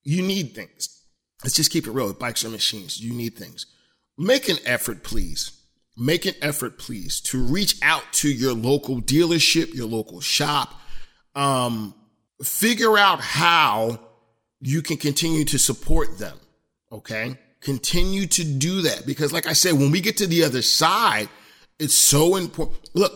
you 0.05 0.22
need 0.22 0.55
things. 0.55 1.03
Let's 1.42 1.57
just 1.57 1.70
keep 1.70 1.87
it 1.87 1.92
real. 1.92 2.12
Bikes 2.12 2.44
or 2.44 2.48
machines, 2.48 3.00
you 3.00 3.12
need 3.12 3.37
things 3.37 3.66
make 4.20 4.48
an 4.48 4.59
effort, 4.64 5.03
please. 5.03 5.53
Make 5.96 6.24
an 6.24 6.35
effort, 6.40 6.79
please, 6.79 7.20
to 7.22 7.42
reach 7.42 7.76
out 7.83 8.05
to 8.12 8.31
your 8.31 8.55
local 8.55 9.03
dealership, 9.03 9.74
your 9.74 9.87
local 9.87 10.20
shop. 10.20 10.81
Um, 11.35 11.94
figure 12.42 12.96
out 12.96 13.20
how 13.20 13.98
you 14.61 14.83
can 14.83 14.98
continue 14.98 15.44
to 15.46 15.59
support 15.59 16.18
them. 16.18 16.38
Okay. 16.92 17.37
Continue 17.61 18.26
to 18.26 18.44
do 18.44 18.83
that 18.83 19.05
because, 19.05 19.33
like 19.33 19.46
I 19.46 19.53
said, 19.53 19.74
when 19.74 19.90
we 19.90 20.00
get 20.00 20.16
to 20.18 20.26
the 20.26 20.44
other 20.44 20.62
side, 20.62 21.29
it's 21.81 21.95
so 21.95 22.37
important. 22.37 22.90
Look, 22.95 23.12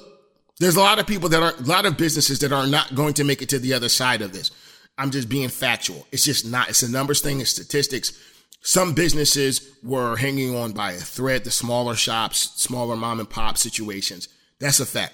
there's 0.58 0.76
a 0.76 0.80
lot 0.80 0.98
of 0.98 1.06
people 1.06 1.28
that 1.28 1.42
are, 1.42 1.54
a 1.56 1.62
lot 1.66 1.86
of 1.86 1.96
businesses 1.96 2.38
that 2.40 2.52
are 2.52 2.66
not 2.66 2.94
going 2.94 3.14
to 3.14 3.24
make 3.24 3.42
it 3.42 3.48
to 3.50 3.58
the 3.58 3.74
other 3.74 3.88
side 3.88 4.22
of 4.22 4.32
this. 4.32 4.50
I'm 4.96 5.10
just 5.10 5.28
being 5.28 5.48
factual. 5.48 6.06
It's 6.10 6.24
just 6.24 6.46
not, 6.46 6.68
it's 6.68 6.82
a 6.82 6.90
numbers 6.90 7.20
thing, 7.20 7.40
it's 7.40 7.50
statistics. 7.50 8.18
Some 8.62 8.94
businesses 8.94 9.68
were 9.82 10.16
hanging 10.16 10.56
on 10.56 10.72
by 10.72 10.92
a 10.92 10.98
thread, 10.98 11.44
the 11.44 11.50
smaller 11.50 11.94
shops, 11.94 12.52
smaller 12.56 12.96
mom 12.96 13.20
and 13.20 13.28
pop 13.28 13.58
situations. 13.58 14.28
That's 14.58 14.80
a 14.80 14.86
fact. 14.86 15.12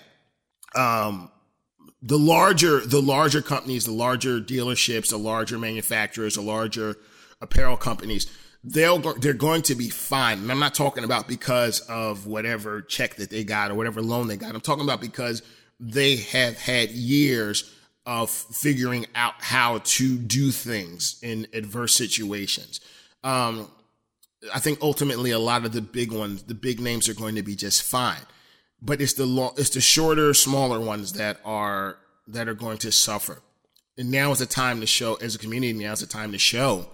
Um, 0.76 1.30
the 2.02 2.18
larger, 2.18 2.80
the 2.80 3.02
larger 3.02 3.42
companies, 3.42 3.84
the 3.84 3.92
larger 3.92 4.40
dealerships, 4.40 5.10
the 5.10 5.18
larger 5.18 5.58
manufacturers, 5.58 6.36
the 6.36 6.42
larger 6.42 6.96
apparel 7.40 7.76
companies, 7.76 8.30
they'll, 8.64 8.98
they're 8.98 9.32
going 9.32 9.62
to 9.62 9.74
be 9.74 9.88
fine. 9.88 10.38
And 10.38 10.50
I'm 10.50 10.58
not 10.58 10.74
talking 10.74 11.04
about 11.04 11.28
because 11.28 11.80
of 11.80 12.26
whatever 12.26 12.82
check 12.82 13.16
that 13.16 13.30
they 13.30 13.44
got 13.44 13.70
or 13.70 13.74
whatever 13.74 14.02
loan 14.02 14.28
they 14.28 14.36
got. 14.36 14.54
I'm 14.54 14.60
talking 14.60 14.84
about 14.84 15.00
because 15.00 15.42
they 15.78 16.16
have 16.16 16.58
had 16.58 16.90
years 16.90 17.74
of 18.06 18.30
figuring 18.30 19.06
out 19.14 19.34
how 19.38 19.78
to 19.78 20.18
do 20.18 20.50
things 20.50 21.18
in 21.22 21.46
adverse 21.52 21.94
situations. 21.94 22.80
Um, 23.22 23.70
I 24.54 24.58
think 24.58 24.78
ultimately 24.80 25.30
a 25.30 25.38
lot 25.38 25.64
of 25.64 25.72
the 25.72 25.82
big 25.82 26.12
ones, 26.12 26.42
the 26.44 26.54
big 26.54 26.80
names 26.80 27.08
are 27.08 27.14
going 27.14 27.34
to 27.34 27.42
be 27.42 27.54
just 27.54 27.82
fine, 27.82 28.22
but 28.80 29.00
it's 29.00 29.12
the 29.12 29.26
long, 29.26 29.52
it's 29.58 29.70
the 29.70 29.80
shorter, 29.80 30.32
smaller 30.32 30.80
ones 30.80 31.12
that 31.14 31.38
are 31.44 31.98
that 32.26 32.48
are 32.48 32.54
going 32.54 32.78
to 32.78 32.92
suffer. 32.92 33.42
And 33.98 34.10
now 34.10 34.32
is 34.32 34.38
the 34.38 34.46
time 34.46 34.80
to 34.80 34.86
show, 34.86 35.16
as 35.16 35.34
a 35.34 35.38
community, 35.38 35.74
now 35.74 35.92
is 35.92 36.00
the 36.00 36.06
time 36.06 36.32
to 36.32 36.38
show 36.38 36.88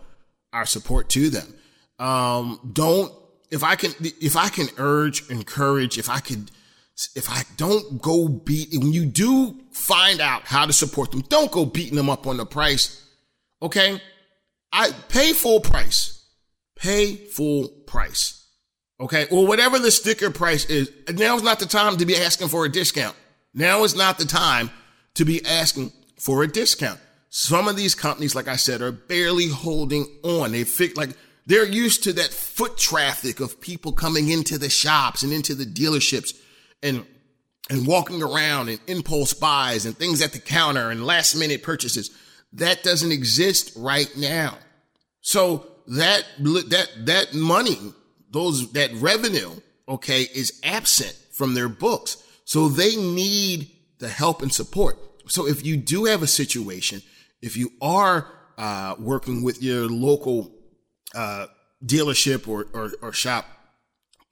our 0.57 0.66
support 0.66 1.09
to 1.11 1.31
them. 1.31 1.55
Um, 1.99 2.61
don't 2.73 3.12
if 3.51 3.62
I 3.62 3.77
can 3.77 3.92
if 4.01 4.37
I 4.37 4.49
can 4.49 4.69
urge, 4.79 5.29
encourage, 5.31 5.99
if 5.99 6.11
I 6.11 6.21
could 6.21 6.51
if 7.14 7.31
I 7.31 7.42
don't 7.57 8.01
go 8.01 8.29
beat 8.29 8.71
when 8.73 8.92
you 8.92 9.07
do 9.07 9.61
find 9.71 10.21
out 10.21 10.42
how 10.45 10.66
to 10.66 10.73
support 10.73 11.11
them, 11.11 11.21
don't 11.29 11.53
go 11.53 11.64
beating 11.64 11.97
them 11.97 12.11
up 12.11 12.27
on 12.27 12.38
the 12.38 12.47
price. 12.47 13.03
Okay? 13.62 14.01
I 14.73 14.90
pay 15.09 15.33
full 15.33 15.61
price 15.61 16.16
pay 16.77 17.16
full 17.16 17.69
price. 17.69 18.45
Okay. 19.01 19.27
Or 19.31 19.47
whatever 19.47 19.79
the 19.79 19.90
sticker 19.90 20.31
price 20.31 20.64
is. 20.66 20.90
Now 21.12 21.37
is 21.37 21.42
not 21.42 21.59
the 21.59 21.66
time 21.66 21.97
to 21.97 22.07
be 22.07 22.16
asking 22.16 22.49
for 22.49 22.64
a 22.64 22.69
discount. 22.71 23.16
Now 23.53 23.83
is 23.83 23.97
not 23.97 24.19
the 24.19 24.25
time 24.25 24.71
to 25.14 25.25
be 25.25 25.45
asking 25.45 25.92
for 26.19 26.42
a 26.42 26.47
discount. 26.47 27.01
Some 27.29 27.69
of 27.69 27.77
these 27.77 27.95
companies, 27.95 28.35
like 28.35 28.49
I 28.49 28.57
said, 28.57 28.81
are 28.81 28.93
barely 28.93 29.49
holding 29.49 30.07
on. 30.23 30.53
They 30.53 30.65
like 30.95 31.11
they're 31.47 31.67
used 31.67 32.05
to 32.05 32.12
that 32.15 32.33
foot 32.33 32.77
traffic 32.77 33.41
of 33.41 33.61
people 33.61 33.93
coming 33.93 34.29
into 34.29 34.59
the 34.59 34.71
shops 34.71 35.23
and 35.23 35.33
into 35.33 35.55
the 35.55 35.65
dealerships 35.65 36.35
and 36.83 37.05
and 37.69 37.87
walking 37.87 38.23
around 38.23 38.69
and 38.69 38.81
impulse 38.87 39.33
buys 39.33 39.87
and 39.87 39.97
things 39.97 40.23
at 40.23 40.33
the 40.33 40.39
counter 40.39 40.91
and 40.91 41.05
last 41.05 41.35
minute 41.35 41.62
purchases. 41.62 42.11
That 42.53 42.83
doesn't 42.83 43.12
exist 43.12 43.73
right 43.77 44.11
now. 44.17 44.57
So 45.21 45.67
that 45.89 46.25
that 46.39 46.89
that 47.07 47.35
money, 47.35 47.79
those 48.31 48.73
that 48.73 48.93
revenue, 48.95 49.51
okay, 49.89 50.23
is 50.23 50.61
absent 50.62 51.17
from 51.33 51.55
their 51.55 51.69
books. 51.69 52.23
So 52.45 52.69
they 52.69 52.97
need 52.97 53.71
the 53.99 54.09
help 54.09 54.43
and 54.43 54.53
support. 54.53 54.99
So 55.29 55.47
if 55.47 55.65
you 55.67 55.77
do 55.77 56.05
have 56.05 56.23
a 56.23 56.29
situation, 56.29 57.03
if 57.46 57.56
you 57.56 57.70
are 57.80 58.28
uh, 58.59 58.94
working 58.98 59.42
with 59.42 59.62
your 59.62 59.88
local 59.88 60.52
uh, 61.14 61.46
dealership 61.85 62.48
or, 62.48 62.66
or, 62.74 62.92
or 63.00 63.12
shop, 63.12 63.46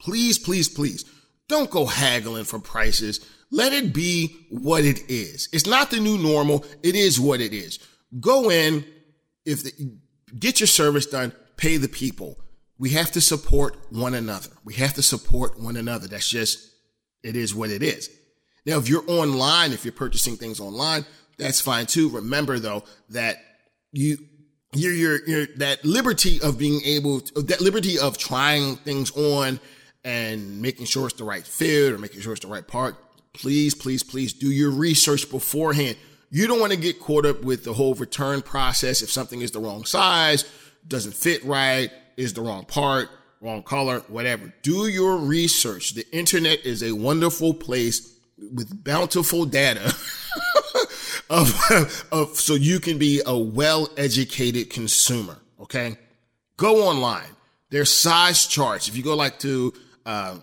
please, 0.00 0.38
please, 0.38 0.68
please 0.68 1.04
don't 1.48 1.70
go 1.70 1.86
haggling 1.86 2.44
for 2.44 2.58
prices. 2.58 3.24
Let 3.50 3.72
it 3.72 3.94
be 3.94 4.36
what 4.50 4.84
it 4.84 5.08
is. 5.08 5.48
It's 5.52 5.66
not 5.66 5.90
the 5.90 6.00
new 6.00 6.18
normal. 6.18 6.64
It 6.82 6.96
is 6.96 7.20
what 7.20 7.40
it 7.40 7.52
is. 7.52 7.78
Go 8.18 8.50
in, 8.50 8.84
if 9.44 9.62
the, 9.62 9.72
get 10.38 10.60
your 10.60 10.66
service 10.66 11.06
done, 11.06 11.32
pay 11.56 11.76
the 11.76 11.88
people. 11.88 12.38
We 12.78 12.90
have 12.90 13.12
to 13.12 13.20
support 13.20 13.76
one 13.90 14.14
another. 14.14 14.50
We 14.64 14.74
have 14.74 14.94
to 14.94 15.02
support 15.02 15.60
one 15.60 15.76
another. 15.76 16.08
That's 16.08 16.28
just, 16.28 16.68
it 17.22 17.36
is 17.36 17.54
what 17.54 17.70
it 17.70 17.82
is. 17.82 18.10
Now, 18.66 18.78
if 18.78 18.88
you're 18.88 19.08
online, 19.08 19.72
if 19.72 19.84
you're 19.84 19.92
purchasing 19.92 20.36
things 20.36 20.58
online, 20.58 21.04
that's 21.38 21.60
fine 21.60 21.86
too. 21.86 22.08
Remember 22.08 22.58
though 22.58 22.84
that 23.10 23.36
you, 23.92 24.18
you're, 24.72 24.92
you're, 24.92 25.28
you're 25.28 25.46
that 25.56 25.84
liberty 25.84 26.40
of 26.42 26.58
being 26.58 26.80
able 26.84 27.20
to, 27.20 27.42
that 27.42 27.60
liberty 27.60 27.98
of 27.98 28.18
trying 28.18 28.76
things 28.76 29.10
on 29.16 29.60
and 30.04 30.60
making 30.60 30.86
sure 30.86 31.06
it's 31.06 31.16
the 31.16 31.24
right 31.24 31.46
fit 31.46 31.92
or 31.92 31.98
making 31.98 32.20
sure 32.20 32.32
it's 32.32 32.44
the 32.44 32.50
right 32.50 32.66
part. 32.66 32.96
Please, 33.32 33.74
please, 33.74 34.02
please 34.02 34.32
do 34.32 34.50
your 34.50 34.70
research 34.70 35.30
beforehand. 35.30 35.96
You 36.30 36.46
don't 36.46 36.60
want 36.60 36.72
to 36.72 36.78
get 36.78 37.00
caught 37.00 37.26
up 37.26 37.42
with 37.42 37.64
the 37.64 37.72
whole 37.72 37.94
return 37.94 38.42
process 38.42 39.02
if 39.02 39.10
something 39.10 39.40
is 39.40 39.52
the 39.52 39.60
wrong 39.60 39.84
size, 39.84 40.44
doesn't 40.86 41.14
fit 41.14 41.44
right, 41.44 41.90
is 42.16 42.34
the 42.34 42.42
wrong 42.42 42.64
part, 42.64 43.08
wrong 43.40 43.62
color, 43.62 44.00
whatever. 44.08 44.52
Do 44.62 44.88
your 44.88 45.16
research. 45.16 45.94
The 45.94 46.06
internet 46.14 46.64
is 46.64 46.82
a 46.82 46.92
wonderful 46.92 47.54
place 47.54 48.18
with 48.52 48.84
bountiful 48.84 49.44
data 49.46 49.94
of, 51.30 52.08
of 52.12 52.36
so 52.36 52.54
you 52.54 52.80
can 52.80 52.98
be 52.98 53.22
a 53.24 53.36
well-educated 53.36 54.70
consumer. 54.70 55.38
Okay. 55.60 55.96
Go 56.56 56.88
online. 56.88 57.28
There's 57.70 57.92
size 57.92 58.46
charts. 58.46 58.88
If 58.88 58.96
you 58.96 59.02
go 59.02 59.16
like 59.16 59.38
to 59.40 59.72
uh, 60.06 60.36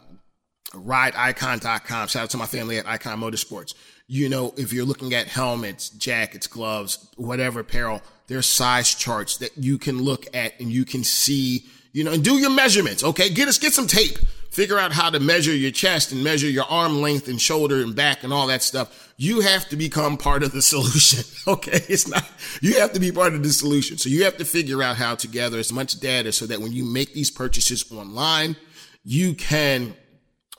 rideicon.com, 0.73 2.07
shout 2.07 2.23
out 2.23 2.29
to 2.31 2.38
my 2.38 2.45
family 2.45 2.77
at 2.77 2.88
Icon 2.88 3.19
Motorsports. 3.19 3.73
You 4.07 4.27
know, 4.27 4.53
if 4.57 4.73
you're 4.73 4.86
looking 4.86 5.13
at 5.13 5.27
helmets, 5.27 5.89
jackets, 5.89 6.47
gloves, 6.47 7.07
whatever 7.15 7.62
apparel, 7.62 8.01
there's 8.27 8.45
size 8.45 8.93
charts 8.93 9.38
that 9.38 9.57
you 9.57 9.77
can 9.77 10.01
look 10.01 10.25
at 10.36 10.60
and 10.60 10.69
you 10.69 10.84
can 10.84 11.03
see, 11.03 11.65
you 11.93 12.03
know, 12.03 12.12
and 12.12 12.23
do 12.23 12.38
your 12.38 12.49
measurements. 12.49 13.03
Okay. 13.03 13.29
Get 13.29 13.47
us, 13.47 13.57
get 13.57 13.73
some 13.73 13.88
tape 13.88 14.17
figure 14.52 14.78
out 14.78 14.92
how 14.92 15.10
to 15.10 15.20
measure 15.20 15.56
your 15.56 15.72
chest 15.72 16.12
and 16.12 16.24
measure 16.24 16.50
your 16.50 16.66
arm 16.66 17.02
length 17.02 17.28
and 17.30 17.42
shoulder 17.42 17.82
and 17.82 17.96
back 17.96 18.24
and 18.24 18.34
all 18.34 18.48
that 18.48 18.62
stuff. 18.62 19.14
You 19.18 19.40
have 19.40 19.68
to 19.70 19.78
become 19.78 20.18
part 20.18 20.44
of 20.44 20.52
the 20.52 20.62
solution. 20.74 21.24
Okay. 21.48 21.80
It's 21.88 22.08
not, 22.08 22.30
you 22.62 22.80
have 22.80 22.94
to 22.94 23.00
be 23.00 23.12
part 23.12 23.34
of 23.34 23.42
the 23.42 23.50
solution. 23.50 23.98
So 23.98 24.10
you 24.10 24.26
have 24.26 24.38
to 24.38 24.46
figure 24.46 24.84
out 24.84 24.98
how 24.98 25.16
to 25.16 25.28
gather 25.28 25.58
as 25.58 25.72
much 25.72 26.00
data 26.00 26.32
so 26.32 26.46
that 26.46 26.60
when 26.60 26.74
you 26.74 26.84
make 26.84 27.14
these 27.14 27.32
purchases 27.32 27.90
online, 27.92 28.56
you 29.04 29.34
can 29.34 29.96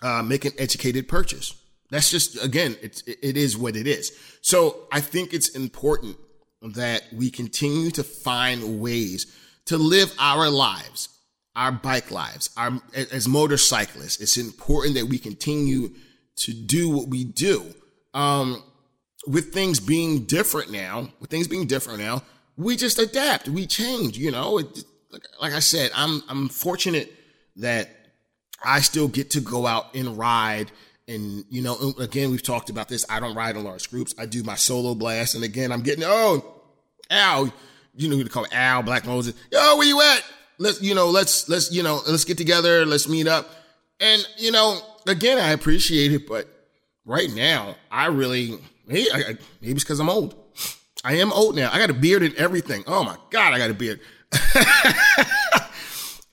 uh, 0.02 0.22
make 0.22 0.44
an 0.44 0.52
educated 0.58 1.06
purchase. 1.06 1.54
That's 1.90 2.10
just, 2.10 2.42
again, 2.42 2.76
it's, 2.80 3.02
it 3.02 3.36
is 3.36 3.56
what 3.56 3.76
it 3.76 3.86
is. 3.86 4.12
So 4.40 4.88
I 4.90 5.00
think 5.00 5.34
it's 5.34 5.50
important 5.50 6.16
that 6.62 7.02
we 7.12 7.30
continue 7.30 7.90
to 7.90 8.02
find 8.02 8.80
ways 8.80 9.26
to 9.66 9.76
live 9.76 10.12
our 10.18 10.48
lives 10.48 11.11
our 11.54 11.72
bike 11.72 12.10
lives, 12.10 12.50
our 12.56 12.80
as 12.94 13.28
motorcyclists, 13.28 14.20
it's 14.20 14.36
important 14.36 14.94
that 14.94 15.06
we 15.06 15.18
continue 15.18 15.90
to 16.36 16.52
do 16.52 16.90
what 16.90 17.08
we 17.08 17.24
do. 17.24 17.74
Um, 18.14 18.62
with 19.26 19.52
things 19.52 19.78
being 19.78 20.24
different 20.24 20.72
now, 20.72 21.08
with 21.20 21.30
things 21.30 21.46
being 21.46 21.66
different 21.66 22.00
now, 22.00 22.22
we 22.56 22.76
just 22.76 22.98
adapt, 22.98 23.48
we 23.48 23.66
change. 23.66 24.18
You 24.18 24.30
know, 24.30 24.58
it, 24.58 24.84
like 25.40 25.52
I 25.52 25.60
said, 25.60 25.90
I'm 25.94 26.22
I'm 26.28 26.48
fortunate 26.48 27.12
that 27.56 27.90
I 28.64 28.80
still 28.80 29.08
get 29.08 29.30
to 29.30 29.40
go 29.40 29.66
out 29.66 29.94
and 29.94 30.16
ride. 30.16 30.70
And 31.08 31.44
you 31.50 31.62
know, 31.62 31.94
again, 31.98 32.30
we've 32.30 32.42
talked 32.42 32.70
about 32.70 32.88
this. 32.88 33.04
I 33.10 33.20
don't 33.20 33.34
ride 33.34 33.56
in 33.56 33.64
large 33.64 33.90
groups. 33.90 34.14
I 34.18 34.26
do 34.26 34.42
my 34.42 34.54
solo 34.54 34.94
blast, 34.94 35.34
and 35.34 35.44
again, 35.44 35.72
I'm 35.72 35.82
getting 35.82 36.04
oh, 36.04 36.62
Al, 37.10 37.52
you 37.94 38.08
know 38.08 38.16
who 38.16 38.24
to 38.24 38.30
call 38.30 38.46
Al 38.52 38.82
Black 38.82 39.04
Moses. 39.04 39.34
Yo, 39.50 39.76
where 39.76 39.86
you 39.86 40.00
at? 40.00 40.24
Let's 40.62 40.80
you 40.80 40.94
know 40.94 41.08
let's 41.10 41.48
let's 41.48 41.72
you 41.72 41.82
know 41.82 42.00
let's 42.08 42.24
get 42.24 42.38
together 42.38 42.86
let's 42.86 43.08
meet 43.08 43.26
up. 43.26 43.50
And 44.00 44.26
you 44.38 44.50
know 44.50 44.80
again 45.06 45.38
i 45.38 45.50
appreciate 45.50 46.12
it 46.12 46.26
but 46.28 46.48
right 47.04 47.32
now 47.32 47.76
i 47.90 48.06
really 48.06 48.58
maybe, 48.86 49.08
it's 49.60 49.84
because 49.84 50.00
i'm 50.00 50.08
old. 50.08 50.34
I 51.04 51.14
am 51.14 51.32
old 51.32 51.56
now. 51.56 51.68
I 51.72 51.78
got 51.78 51.90
a 51.90 51.94
beard 51.94 52.22
and 52.22 52.34
everything. 52.36 52.84
Oh 52.86 53.02
my 53.02 53.16
god 53.30 53.52
i 53.52 53.58
got 53.58 53.70
a 53.70 53.74
beard. 53.74 54.00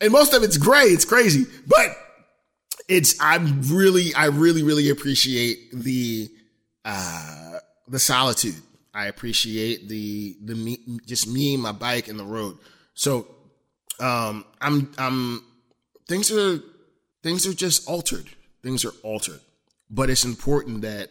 And 0.01 0.11
most 0.11 0.33
of 0.33 0.43
it's 0.43 0.57
gray. 0.57 0.85
It's 0.85 1.05
crazy. 1.05 1.45
But 1.67 1.95
it's 2.87 3.15
i'm 3.21 3.61
really 3.71 4.15
i 4.15 4.25
really 4.25 4.63
really 4.63 4.89
appreciate 4.89 5.59
the 5.73 6.29
uh 6.85 7.57
the 7.87 7.99
solitude. 7.99 8.55
I 8.93 9.05
appreciate 9.05 9.87
the 9.87 10.35
the 10.43 10.55
me 10.55 10.79
just 11.05 11.27
me 11.27 11.57
my 11.57 11.71
bike 11.71 12.07
and 12.07 12.19
the 12.19 12.23
road. 12.23 12.57
So 12.93 13.27
um, 13.99 14.45
I'm, 14.62 14.91
I'm, 14.97 15.43
things 16.07 16.31
are, 16.31 16.59
things 17.23 17.45
are 17.47 17.53
just 17.53 17.88
altered. 17.88 18.29
Things 18.63 18.85
are 18.85 18.93
altered. 19.03 19.39
But 19.89 20.09
it's 20.09 20.25
important 20.25 20.81
that 20.81 21.09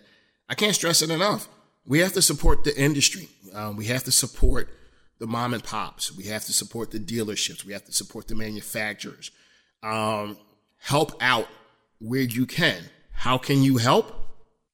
I 0.48 0.54
can't 0.54 0.74
stress 0.74 1.02
it 1.02 1.10
enough. 1.10 1.48
We 1.86 2.00
have 2.00 2.12
to 2.12 2.22
support 2.22 2.64
the 2.64 2.78
industry. 2.78 3.28
Um, 3.54 3.76
we 3.76 3.86
have 3.86 4.04
to 4.04 4.12
support 4.12 4.68
the 5.18 5.26
mom 5.26 5.54
and 5.54 5.64
pops. 5.64 6.14
We 6.14 6.24
have 6.24 6.44
to 6.44 6.52
support 6.52 6.90
the 6.90 6.98
dealerships. 6.98 7.64
We 7.64 7.72
have 7.72 7.84
to 7.86 7.92
support 7.92 8.28
the 8.28 8.34
manufacturers. 8.34 9.30
Um, 9.82 10.36
help 10.78 11.20
out 11.20 11.48
where 11.98 12.20
you 12.20 12.46
can. 12.46 12.84
How 13.12 13.38
can 13.38 13.62
you 13.62 13.78
help? 13.78 14.14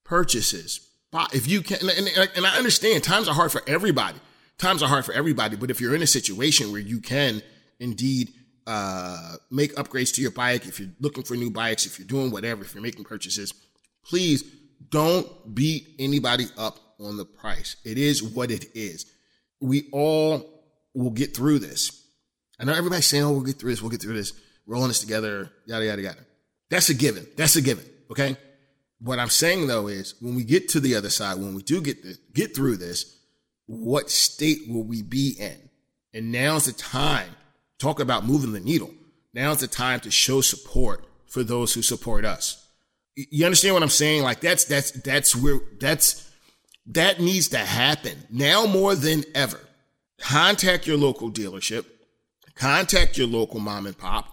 Purchases. 0.04 0.88
If 1.32 1.46
you 1.46 1.62
can, 1.62 1.78
and, 1.80 2.08
and, 2.08 2.30
and 2.36 2.46
I 2.46 2.56
understand 2.58 3.04
times 3.04 3.28
are 3.28 3.34
hard 3.34 3.52
for 3.52 3.62
everybody. 3.66 4.18
Times 4.58 4.82
are 4.82 4.88
hard 4.88 5.04
for 5.04 5.14
everybody. 5.14 5.56
But 5.56 5.70
if 5.70 5.80
you're 5.80 5.94
in 5.94 6.02
a 6.02 6.06
situation 6.06 6.72
where 6.72 6.80
you 6.80 7.00
can 7.00 7.42
indeed 7.80 8.32
uh, 8.66 9.34
make 9.50 9.74
upgrades 9.76 10.14
to 10.14 10.22
your 10.22 10.30
bike, 10.30 10.66
if 10.66 10.80
you're 10.80 10.90
looking 11.00 11.22
for 11.22 11.34
new 11.34 11.50
bikes, 11.50 11.86
if 11.86 11.98
you're 11.98 12.08
doing 12.08 12.30
whatever, 12.30 12.62
if 12.62 12.74
you're 12.74 12.82
making 12.82 13.04
purchases, 13.04 13.52
please 14.04 14.42
don't 14.90 15.54
beat 15.54 15.94
anybody 15.98 16.46
up 16.56 16.78
on 17.00 17.16
the 17.16 17.24
price. 17.24 17.76
It 17.84 17.98
is 17.98 18.22
what 18.22 18.50
it 18.50 18.66
is. 18.74 19.06
We 19.60 19.88
all 19.92 20.62
will 20.94 21.10
get 21.10 21.36
through 21.36 21.58
this. 21.58 22.02
I 22.58 22.64
know 22.64 22.72
everybody's 22.72 23.06
saying, 23.06 23.24
oh, 23.24 23.32
we'll 23.32 23.42
get 23.42 23.58
through 23.58 23.70
this, 23.70 23.82
we'll 23.82 23.90
get 23.90 24.00
through 24.00 24.14
this, 24.14 24.32
we're 24.66 24.74
rolling 24.74 24.88
this 24.88 25.00
together, 25.00 25.50
yada, 25.66 25.84
yada, 25.84 26.02
yada. 26.02 26.26
That's 26.70 26.88
a 26.88 26.94
given. 26.94 27.26
That's 27.36 27.56
a 27.56 27.62
given. 27.62 27.84
Okay. 28.10 28.36
What 29.00 29.18
I'm 29.18 29.28
saying 29.28 29.66
though 29.66 29.88
is 29.88 30.14
when 30.20 30.34
we 30.34 30.44
get 30.44 30.68
to 30.70 30.80
the 30.80 30.94
other 30.94 31.10
side, 31.10 31.36
when 31.36 31.54
we 31.54 31.62
do 31.62 31.80
get 31.82 32.02
this, 32.02 32.18
get 32.32 32.54
through 32.54 32.78
this, 32.78 33.18
what 33.66 34.10
state 34.10 34.60
will 34.68 34.84
we 34.84 35.02
be 35.02 35.36
in? 35.38 35.68
And 36.12 36.32
now's 36.32 36.66
the 36.66 36.72
time 36.72 37.34
talk 37.84 38.00
about 38.00 38.24
moving 38.24 38.52
the 38.52 38.60
needle. 38.60 38.90
Now's 39.34 39.60
the 39.60 39.68
time 39.68 40.00
to 40.00 40.10
show 40.10 40.40
support 40.40 41.04
for 41.26 41.44
those 41.44 41.74
who 41.74 41.82
support 41.82 42.24
us. 42.24 42.66
You 43.14 43.44
understand 43.44 43.74
what 43.74 43.82
I'm 43.82 43.88
saying? 43.90 44.22
Like 44.22 44.40
that's 44.40 44.64
that's 44.64 44.90
that's 44.90 45.36
where 45.36 45.60
that's 45.78 46.30
that 46.86 47.20
needs 47.20 47.48
to 47.48 47.58
happen 47.58 48.16
now 48.30 48.66
more 48.66 48.94
than 48.94 49.24
ever. 49.34 49.60
Contact 50.18 50.86
your 50.86 50.96
local 50.96 51.30
dealership, 51.30 51.84
contact 52.54 53.18
your 53.18 53.26
local 53.26 53.60
mom 53.60 53.86
and 53.86 53.96
pop, 53.96 54.26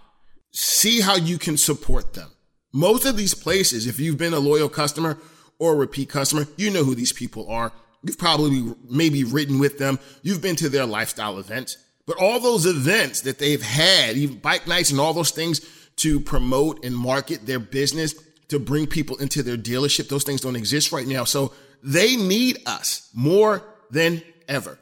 see 0.51 1.01
how 1.01 1.15
you 1.15 1.37
can 1.37 1.57
support 1.57 2.13
them. 2.13 2.29
Most 2.73 3.05
of 3.05 3.17
these 3.17 3.33
places, 3.33 3.85
if 3.85 3.99
you've 3.99 4.17
been 4.17 4.33
a 4.33 4.39
loyal 4.39 4.69
customer 4.69 5.17
or 5.59 5.73
a 5.73 5.77
repeat 5.77 6.09
customer, 6.09 6.47
you 6.55 6.69
know 6.69 6.83
who 6.83 6.95
these 6.95 7.11
people 7.11 7.49
are. 7.49 7.73
You've 8.03 8.17
probably 8.17 8.73
maybe 8.89 9.23
written 9.23 9.59
with 9.59 9.77
them. 9.77 9.99
You've 10.23 10.41
been 10.41 10.55
to 10.57 10.69
their 10.69 10.85
lifestyle 10.85 11.37
events. 11.37 11.77
But 12.05 12.17
all 12.17 12.39
those 12.39 12.65
events 12.65 13.21
that 13.21 13.39
they've 13.39 13.61
had, 13.61 14.17
even 14.17 14.39
bike 14.39 14.67
nights 14.67 14.91
and 14.91 14.99
all 14.99 15.13
those 15.13 15.31
things 15.31 15.61
to 15.97 16.19
promote 16.19 16.83
and 16.83 16.95
market 16.95 17.45
their 17.45 17.59
business, 17.59 18.15
to 18.47 18.59
bring 18.59 18.87
people 18.87 19.17
into 19.17 19.43
their 19.43 19.57
dealership, 19.57 20.09
those 20.09 20.23
things 20.23 20.41
don't 20.41 20.55
exist 20.55 20.91
right 20.91 21.07
now. 21.07 21.23
So 21.23 21.53
they 21.83 22.15
need 22.15 22.59
us 22.65 23.09
more 23.13 23.63
than 23.89 24.21
ever. 24.47 24.77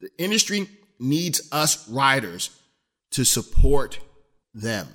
The 0.00 0.10
industry 0.18 0.68
needs 0.98 1.48
us 1.52 1.88
riders 1.88 2.50
to 3.12 3.24
support 3.24 3.98
them. 4.54 4.88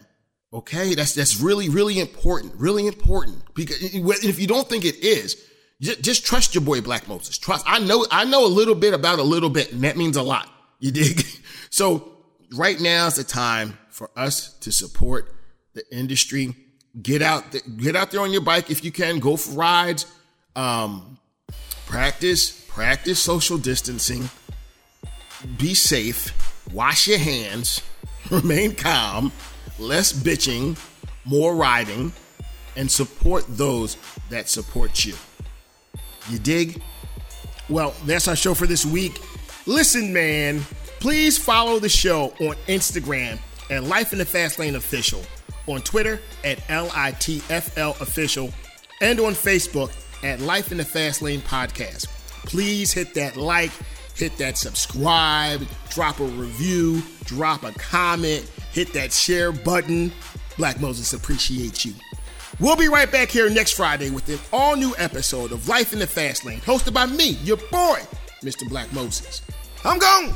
Okay, 0.53 0.95
that's 0.95 1.13
that's 1.13 1.39
really 1.41 1.69
really 1.69 1.99
important, 1.99 2.53
really 2.55 2.87
important. 2.87 3.43
Because 3.53 3.77
if 3.81 4.39
you 4.39 4.47
don't 4.47 4.67
think 4.67 4.85
it 4.85 4.95
is, 5.03 5.35
just, 5.81 6.01
just 6.01 6.25
trust 6.25 6.55
your 6.55 6.63
boy 6.63 6.81
Black 6.81 7.07
Moses. 7.07 7.37
Trust. 7.37 7.65
I 7.67 7.79
know 7.79 8.05
I 8.11 8.25
know 8.25 8.45
a 8.45 8.47
little 8.47 8.75
bit 8.75 8.93
about 8.93 9.19
a 9.19 9.23
little 9.23 9.49
bit, 9.49 9.71
and 9.71 9.81
that 9.83 9.97
means 9.97 10.17
a 10.17 10.23
lot. 10.23 10.49
You 10.79 10.91
dig? 10.91 11.25
So 11.77 12.11
right 12.55 12.81
now 12.81 13.05
is 13.05 13.17
the 13.17 13.23
time 13.23 13.77
for 13.91 14.09
us 14.15 14.53
to 14.61 14.71
support 14.71 15.31
the 15.75 15.83
industry. 15.95 16.55
Get 17.03 17.21
out, 17.21 17.43
get 17.77 17.95
out 17.95 18.09
there 18.09 18.21
on 18.21 18.31
your 18.31 18.41
bike 18.41 18.71
if 18.71 18.83
you 18.83 18.91
can. 18.91 19.19
Go 19.19 19.37
for 19.37 19.51
rides. 19.51 20.07
Um, 20.55 21.19
practice, 21.85 22.65
practice 22.67 23.19
social 23.19 23.59
distancing. 23.59 24.27
Be 25.59 25.75
safe. 25.75 26.33
Wash 26.73 27.07
your 27.07 27.19
hands. 27.19 27.83
Remain 28.31 28.73
calm. 28.73 29.31
Less 29.77 30.11
bitching. 30.11 30.79
More 31.25 31.55
riding. 31.55 32.11
And 32.75 32.89
support 32.89 33.45
those 33.49 33.97
that 34.31 34.49
support 34.49 35.05
you. 35.05 35.13
You 36.27 36.39
dig? 36.39 36.81
Well, 37.69 37.93
that's 38.07 38.27
our 38.27 38.35
show 38.35 38.55
for 38.55 38.65
this 38.65 38.83
week. 38.83 39.21
Listen, 39.67 40.11
man, 40.11 40.65
please 40.99 41.37
follow 41.37 41.79
the 41.79 41.89
show 41.89 42.33
on 42.39 42.55
Instagram 42.67 43.39
at 43.69 43.83
Life 43.83 44.13
in 44.13 44.19
the 44.19 44.25
Fast 44.25 44.59
Lane 44.59 44.75
Official, 44.75 45.21
on 45.67 45.81
Twitter 45.81 46.19
at 46.43 46.59
LITFL 46.67 47.99
Official, 48.01 48.51
and 49.01 49.19
on 49.19 49.33
Facebook 49.33 49.91
at 50.23 50.39
Life 50.39 50.71
in 50.71 50.77
the 50.77 50.85
Fast 50.85 51.21
Lane 51.21 51.41
Podcast. 51.41 52.07
Please 52.45 52.91
hit 52.91 53.13
that 53.13 53.37
like, 53.37 53.71
hit 54.15 54.37
that 54.37 54.57
subscribe, 54.57 55.61
drop 55.89 56.19
a 56.19 56.25
review, 56.25 57.01
drop 57.25 57.63
a 57.63 57.71
comment, 57.73 58.49
hit 58.71 58.93
that 58.93 59.11
share 59.11 59.51
button. 59.51 60.11
Black 60.57 60.79
Moses 60.79 61.13
appreciates 61.13 61.85
you. 61.85 61.93
We'll 62.59 62.75
be 62.75 62.87
right 62.87 63.11
back 63.11 63.29
here 63.29 63.49
next 63.49 63.73
Friday 63.73 64.09
with 64.09 64.27
an 64.29 64.39
all 64.51 64.75
new 64.75 64.95
episode 64.97 65.51
of 65.51 65.67
Life 65.67 65.93
in 65.93 65.99
the 65.99 66.07
Fast 66.07 66.45
Lane, 66.45 66.59
hosted 66.61 66.93
by 66.93 67.05
me, 67.05 67.31
your 67.43 67.57
boy, 67.57 67.99
Mr. 68.41 68.67
Black 68.67 68.91
Moses. 68.93 69.41
I'm 69.83 69.99
gone. 69.99 70.35